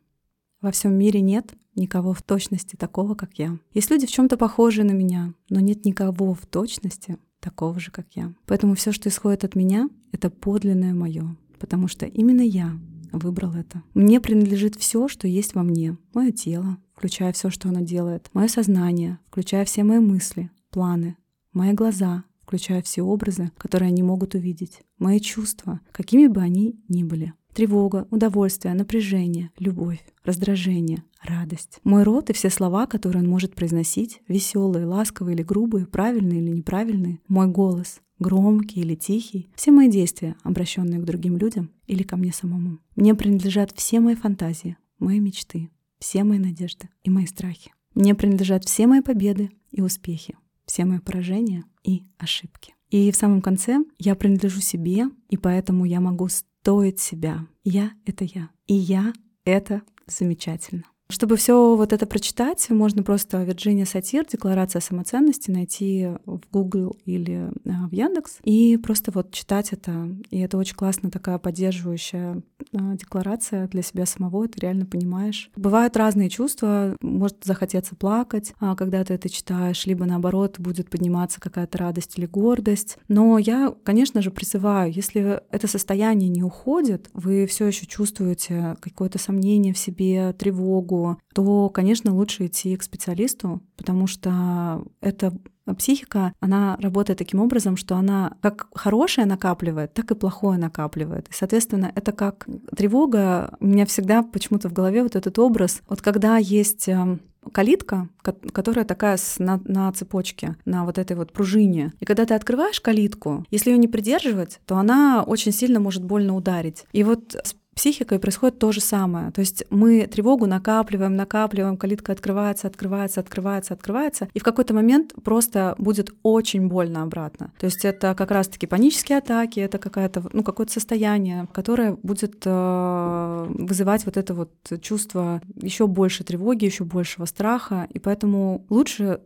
Во 0.61 0.71
всем 0.71 0.93
мире 0.93 1.21
нет 1.21 1.53
никого 1.75 2.13
в 2.13 2.21
точности 2.21 2.75
такого, 2.75 3.15
как 3.15 3.37
я. 3.39 3.57
Есть 3.73 3.89
люди 3.89 4.05
в 4.05 4.11
чем-то 4.11 4.37
похожие 4.37 4.85
на 4.85 4.91
меня, 4.91 5.33
но 5.49 5.59
нет 5.59 5.85
никого 5.85 6.33
в 6.33 6.45
точности 6.45 7.17
такого 7.39 7.79
же, 7.79 7.91
как 7.91 8.07
я. 8.15 8.33
Поэтому 8.45 8.75
все, 8.75 8.91
что 8.91 9.09
исходит 9.09 9.43
от 9.43 9.55
меня, 9.55 9.89
это 10.11 10.29
подлинное 10.29 10.93
мое, 10.93 11.35
потому 11.59 11.87
что 11.87 12.05
именно 12.05 12.41
я 12.41 12.79
выбрал 13.11 13.53
это. 13.53 13.83
Мне 13.93 14.21
принадлежит 14.21 14.75
все, 14.75 15.07
что 15.07 15.27
есть 15.27 15.55
во 15.55 15.63
мне. 15.63 15.97
Мое 16.13 16.31
тело, 16.31 16.77
включая 16.93 17.33
все, 17.33 17.49
что 17.49 17.69
оно 17.69 17.81
делает. 17.81 18.29
Мое 18.33 18.47
сознание, 18.47 19.19
включая 19.27 19.65
все 19.65 19.83
мои 19.83 19.99
мысли, 19.99 20.49
планы. 20.69 21.17
Мои 21.51 21.73
глаза, 21.73 22.23
включая 22.41 22.81
все 22.81 23.01
образы, 23.01 23.51
которые 23.57 23.87
они 23.87 24.03
могут 24.03 24.35
увидеть. 24.35 24.81
Мои 24.97 25.19
чувства, 25.19 25.81
какими 25.91 26.27
бы 26.27 26.41
они 26.41 26.79
ни 26.87 27.03
были. 27.03 27.33
Тревога, 27.53 28.07
удовольствие, 28.11 28.73
напряжение, 28.73 29.51
любовь, 29.59 29.99
раздражение, 30.23 31.03
радость. 31.21 31.79
Мой 31.83 32.03
рот 32.03 32.29
и 32.29 32.33
все 32.33 32.49
слова, 32.49 32.85
которые 32.85 33.23
он 33.23 33.29
может 33.29 33.55
произносить, 33.55 34.21
веселые, 34.27 34.85
ласковые 34.85 35.35
или 35.35 35.43
грубые, 35.43 35.85
правильные 35.85 36.41
или 36.41 36.51
неправильные. 36.51 37.19
Мой 37.27 37.47
голос, 37.47 38.01
громкий 38.19 38.79
или 38.79 38.95
тихий, 38.95 39.49
все 39.55 39.71
мои 39.71 39.89
действия, 39.89 40.35
обращенные 40.43 40.99
к 40.99 41.05
другим 41.05 41.37
людям 41.37 41.71
или 41.87 42.03
ко 42.03 42.15
мне 42.15 42.31
самому. 42.31 42.79
Мне 42.95 43.15
принадлежат 43.15 43.71
все 43.75 43.99
мои 43.99 44.15
фантазии, 44.15 44.77
мои 44.99 45.19
мечты, 45.19 45.69
все 45.99 46.23
мои 46.23 46.39
надежды 46.39 46.89
и 47.03 47.09
мои 47.09 47.25
страхи. 47.25 47.73
Мне 47.93 48.15
принадлежат 48.15 48.63
все 48.63 48.87
мои 48.87 49.01
победы 49.01 49.51
и 49.71 49.81
успехи, 49.81 50.37
все 50.65 50.85
мои 50.85 50.99
поражения 50.99 51.65
и 51.83 52.03
ошибки. 52.17 52.75
И 52.89 53.11
в 53.11 53.15
самом 53.15 53.41
конце 53.41 53.79
я 53.99 54.15
принадлежу 54.15 54.61
себе, 54.61 55.05
и 55.29 55.37
поэтому 55.37 55.85
я 55.85 55.99
могу 55.99 56.27
стоить 56.61 56.99
себя. 56.99 57.47
Я— 57.63 57.93
это 58.05 58.23
я. 58.23 58.51
И 58.67 58.75
я— 58.75 59.13
это 59.45 59.81
замечательно. 60.05 60.83
Чтобы 61.11 61.35
все 61.35 61.75
вот 61.75 61.91
это 61.91 62.05
прочитать, 62.05 62.69
можно 62.69 63.03
просто 63.03 63.43
Вирджиния 63.43 63.85
Сатир, 63.85 64.25
декларация 64.25 64.79
самоценности, 64.79 65.51
найти 65.51 66.07
в 66.25 66.41
Google 66.51 66.95
или 67.05 67.51
а, 67.65 67.89
в 67.89 67.91
Яндекс 67.91 68.37
и 68.43 68.77
просто 68.77 69.11
вот 69.13 69.31
читать 69.31 69.73
это. 69.73 70.09
И 70.29 70.39
это 70.39 70.57
очень 70.57 70.75
классно 70.75 71.11
такая 71.11 71.37
поддерживающая 71.37 72.41
а, 72.73 72.95
декларация 72.95 73.67
для 73.67 73.81
себя 73.81 74.05
самого, 74.05 74.47
ты 74.47 74.61
реально 74.61 74.85
понимаешь. 74.85 75.51
Бывают 75.57 75.97
разные 75.97 76.29
чувства, 76.29 76.95
может 77.01 77.43
захотеться 77.43 77.95
плакать, 77.95 78.53
а, 78.61 78.75
когда 78.77 79.03
ты 79.03 79.13
это 79.13 79.27
читаешь, 79.27 79.85
либо 79.85 80.05
наоборот 80.05 80.59
будет 80.59 80.89
подниматься 80.89 81.41
какая-то 81.41 81.77
радость 81.77 82.17
или 82.17 82.25
гордость. 82.25 82.97
Но 83.09 83.37
я, 83.37 83.73
конечно 83.83 84.21
же, 84.21 84.31
призываю, 84.31 84.93
если 84.93 85.41
это 85.51 85.67
состояние 85.67 86.29
не 86.29 86.41
уходит, 86.41 87.09
вы 87.13 87.45
все 87.47 87.67
еще 87.67 87.85
чувствуете 87.85 88.77
какое-то 88.79 89.19
сомнение 89.19 89.73
в 89.73 89.77
себе, 89.77 90.31
тревогу, 90.33 91.00
то, 91.33 91.69
конечно, 91.69 92.13
лучше 92.13 92.47
идти 92.47 92.75
к 92.75 92.83
специалисту, 92.83 93.61
потому 93.77 94.07
что 94.07 94.83
это 95.01 95.33
психика, 95.77 96.33
она 96.39 96.77
работает 96.81 97.19
таким 97.19 97.39
образом, 97.39 97.77
что 97.77 97.95
она 97.95 98.33
как 98.41 98.67
хорошее 98.73 99.27
накапливает, 99.27 99.93
так 99.93 100.11
и 100.11 100.15
плохое 100.15 100.57
накапливает. 100.57 101.27
И, 101.29 101.33
соответственно, 101.33 101.91
это 101.95 102.11
как 102.11 102.47
тревога. 102.75 103.55
У 103.59 103.67
меня 103.67 103.85
всегда 103.85 104.23
почему-то 104.23 104.69
в 104.69 104.73
голове 104.73 105.03
вот 105.03 105.15
этот 105.15 105.37
образ. 105.39 105.81
Вот 105.87 106.01
когда 106.01 106.37
есть 106.37 106.87
эм, 106.89 107.21
калитка, 107.51 108.09
которая 108.53 108.85
такая 108.85 109.17
на, 109.39 109.61
на 109.65 109.91
цепочке, 109.91 110.57
на 110.65 110.85
вот 110.85 110.97
этой 110.97 111.15
вот 111.15 111.31
пружине. 111.31 111.93
И 111.99 112.05
когда 112.05 112.25
ты 112.25 112.33
открываешь 112.33 112.81
калитку, 112.81 113.45
если 113.49 113.71
ее 113.71 113.77
не 113.77 113.87
придерживать, 113.87 114.59
то 114.65 114.77
она 114.77 115.23
очень 115.23 115.51
сильно 115.51 115.79
может 115.79 116.03
больно 116.03 116.35
ударить. 116.35 116.85
И 116.91 117.03
вот 117.03 117.35
психикой 117.75 118.19
происходит 118.19 118.59
то 118.59 118.71
же 118.71 118.81
самое. 118.81 119.31
То 119.31 119.39
есть 119.39 119.63
мы 119.69 120.07
тревогу 120.07 120.45
накапливаем, 120.45 121.15
накапливаем, 121.15 121.77
калитка 121.77 122.11
открывается, 122.11 122.67
открывается, 122.67 123.21
открывается, 123.21 123.73
открывается, 123.73 124.27
и 124.33 124.39
в 124.39 124.43
какой-то 124.43 124.73
момент 124.73 125.13
просто 125.23 125.75
будет 125.77 126.13
очень 126.23 126.67
больно 126.67 127.03
обратно. 127.03 127.53
То 127.59 127.65
есть 127.65 127.85
это 127.85 128.13
как 128.15 128.31
раз-таки 128.31 128.67
панические 128.67 129.19
атаки, 129.19 129.59
это 129.59 129.77
какая-то, 129.77 130.23
ну, 130.33 130.43
какое-то 130.43 130.73
состояние, 130.73 131.47
которое 131.53 131.93
будет 132.03 132.43
э, 132.45 133.45
вызывать 133.49 134.05
вот 134.05 134.17
это 134.17 134.33
вот 134.33 134.51
чувство 134.81 135.41
еще 135.55 135.87
больше 135.87 136.23
тревоги, 136.23 136.65
еще 136.65 136.83
большего 136.83 137.25
страха, 137.25 137.87
и 137.89 137.99
поэтому 137.99 138.65
лучше 138.69 139.21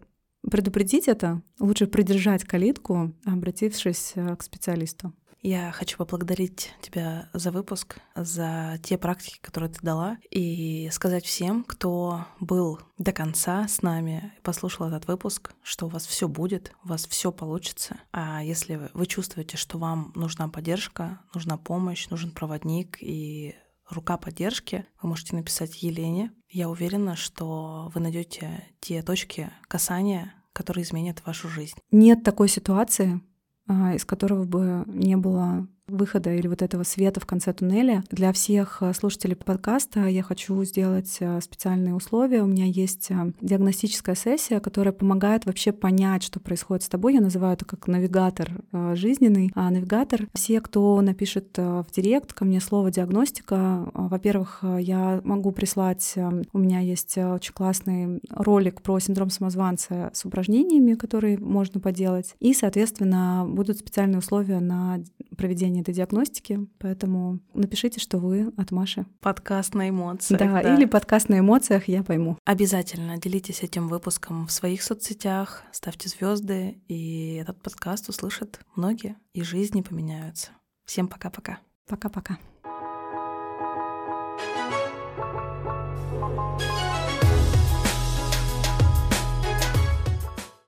предупредить 0.50 1.08
это, 1.08 1.42
лучше 1.60 1.88
придержать 1.88 2.44
калитку, 2.44 3.12
обратившись 3.26 4.14
э, 4.16 4.36
к 4.36 4.44
специалисту. 4.44 5.14
Я 5.42 5.72
хочу 5.72 5.98
поблагодарить 5.98 6.74
тебя 6.82 7.30
за 7.34 7.52
выпуск, 7.52 8.00
за 8.16 8.80
те 8.82 8.98
практики, 8.98 9.40
которые 9.42 9.70
ты 9.70 9.80
дала, 9.82 10.18
и 10.32 10.90
сказать 10.92 11.26
всем, 11.26 11.64
кто 11.64 12.26
был 12.40 12.80
до 12.98 13.12
конца 13.12 13.68
с 13.68 13.82
нами 13.82 14.34
и 14.38 14.42
послушал 14.42 14.88
этот 14.88 15.08
выпуск, 15.08 15.54
что 15.62 15.86
у 15.86 15.90
вас 15.90 16.06
все 16.08 16.28
будет, 16.28 16.74
у 16.84 16.88
вас 16.88 17.06
все 17.06 17.32
получится. 17.32 17.98
А 18.12 18.44
если 18.44 18.90
вы 18.94 19.06
чувствуете, 19.06 19.58
что 19.58 19.78
вам 19.78 20.12
нужна 20.16 20.48
поддержка, 20.48 21.22
нужна 21.34 21.58
помощь, 21.58 22.10
нужен 22.10 22.32
проводник 22.32 22.98
и 23.02 23.56
рука 23.90 24.18
поддержки, 24.18 24.86
вы 25.02 25.10
можете 25.10 25.36
написать 25.36 25.84
Елене. 25.84 26.32
Я 26.50 26.70
уверена, 26.70 27.16
что 27.16 27.92
вы 27.94 28.02
найдете 28.02 28.66
те 28.80 29.02
точки 29.04 29.52
касания, 29.68 30.34
которые 30.54 30.84
изменят 30.84 31.26
вашу 31.26 31.50
жизнь. 31.50 31.78
Нет 31.92 32.24
такой 32.24 32.50
ситуации, 32.50 33.22
из 33.68 34.06
которого 34.06 34.44
бы 34.44 34.84
не 34.88 35.16
было 35.18 35.68
выхода 35.88 36.34
или 36.34 36.48
вот 36.48 36.62
этого 36.62 36.84
света 36.84 37.20
в 37.20 37.26
конце 37.26 37.54
туннеля. 37.54 38.04
Для 38.10 38.34
всех 38.34 38.80
э, 38.82 38.94
слушателей 38.94 39.36
подкаста 39.36 40.06
я 40.08 40.24
хочу 40.24 40.64
сделать 40.64 41.18
э, 41.20 41.40
специальные 41.42 41.94
условия. 41.94 42.42
У 42.42 42.48
меня 42.48 42.66
есть 42.66 43.12
э, 43.12 43.34
диагностическая 43.42 44.16
сессия, 44.16 44.60
которая 44.60 44.94
помогает 44.94 45.46
вообще 45.46 45.72
понять, 45.72 46.24
что 46.24 46.40
происходит 46.40 46.84
с 46.84 46.90
тобой. 46.90 47.14
Я 47.14 47.22
называю 47.22 47.54
это 47.54 47.66
как 47.66 47.88
навигатор 47.88 48.52
жизненный. 48.94 49.52
А 49.54 49.70
навигатор, 49.70 50.28
все, 50.34 50.60
кто 50.60 51.00
напишет 51.02 51.58
в 51.58 51.86
директ 51.96 52.34
ко 52.34 52.46
мне 52.46 52.60
слово 52.60 52.92
диагностика, 52.92 53.90
во-первых, 53.94 54.64
я 54.80 55.22
могу 55.24 55.52
прислать, 55.52 56.16
у 56.54 56.58
меня 56.58 56.80
есть 56.80 57.18
очень 57.18 57.54
классный 57.54 58.20
ролик 58.30 58.82
про 58.82 59.00
синдром 59.00 59.30
самозванца 59.30 60.10
с 60.14 60.26
упражнениями, 60.26 60.96
которые 60.96 61.38
можно 61.38 61.80
поделать. 61.80 62.36
И, 62.40 62.54
соответственно, 62.54 63.46
будут 63.48 63.78
специальные 63.78 64.20
условия 64.20 64.60
на 64.60 65.00
проведение 65.36 65.75
этой 65.82 65.94
диагностики, 65.94 66.68
поэтому 66.80 67.40
напишите, 67.54 68.00
что 68.00 68.18
вы 68.18 68.54
от 68.58 68.72
Маши. 68.72 69.06
Подкаст 69.20 69.74
на 69.74 69.90
эмоциях. 69.90 70.40
Да, 70.40 70.62
да, 70.62 70.76
или 70.76 70.86
подкаст 70.86 71.30
на 71.30 71.40
эмоциях, 71.40 71.88
я 71.88 72.04
пойму. 72.04 72.38
Обязательно 72.46 73.18
делитесь 73.18 73.64
этим 73.64 73.88
выпуском 73.88 74.48
в 74.48 74.52
своих 74.52 74.84
соцсетях, 74.84 75.64
ставьте 75.72 76.10
звезды, 76.10 76.82
и 76.88 77.36
этот 77.36 77.62
подкаст 77.62 78.10
услышат 78.10 78.60
многие, 78.76 79.16
и 79.34 79.44
жизни 79.44 79.82
поменяются. 79.82 80.50
Всем 80.86 81.08
пока-пока. 81.08 81.60
Пока-пока. 81.88 82.38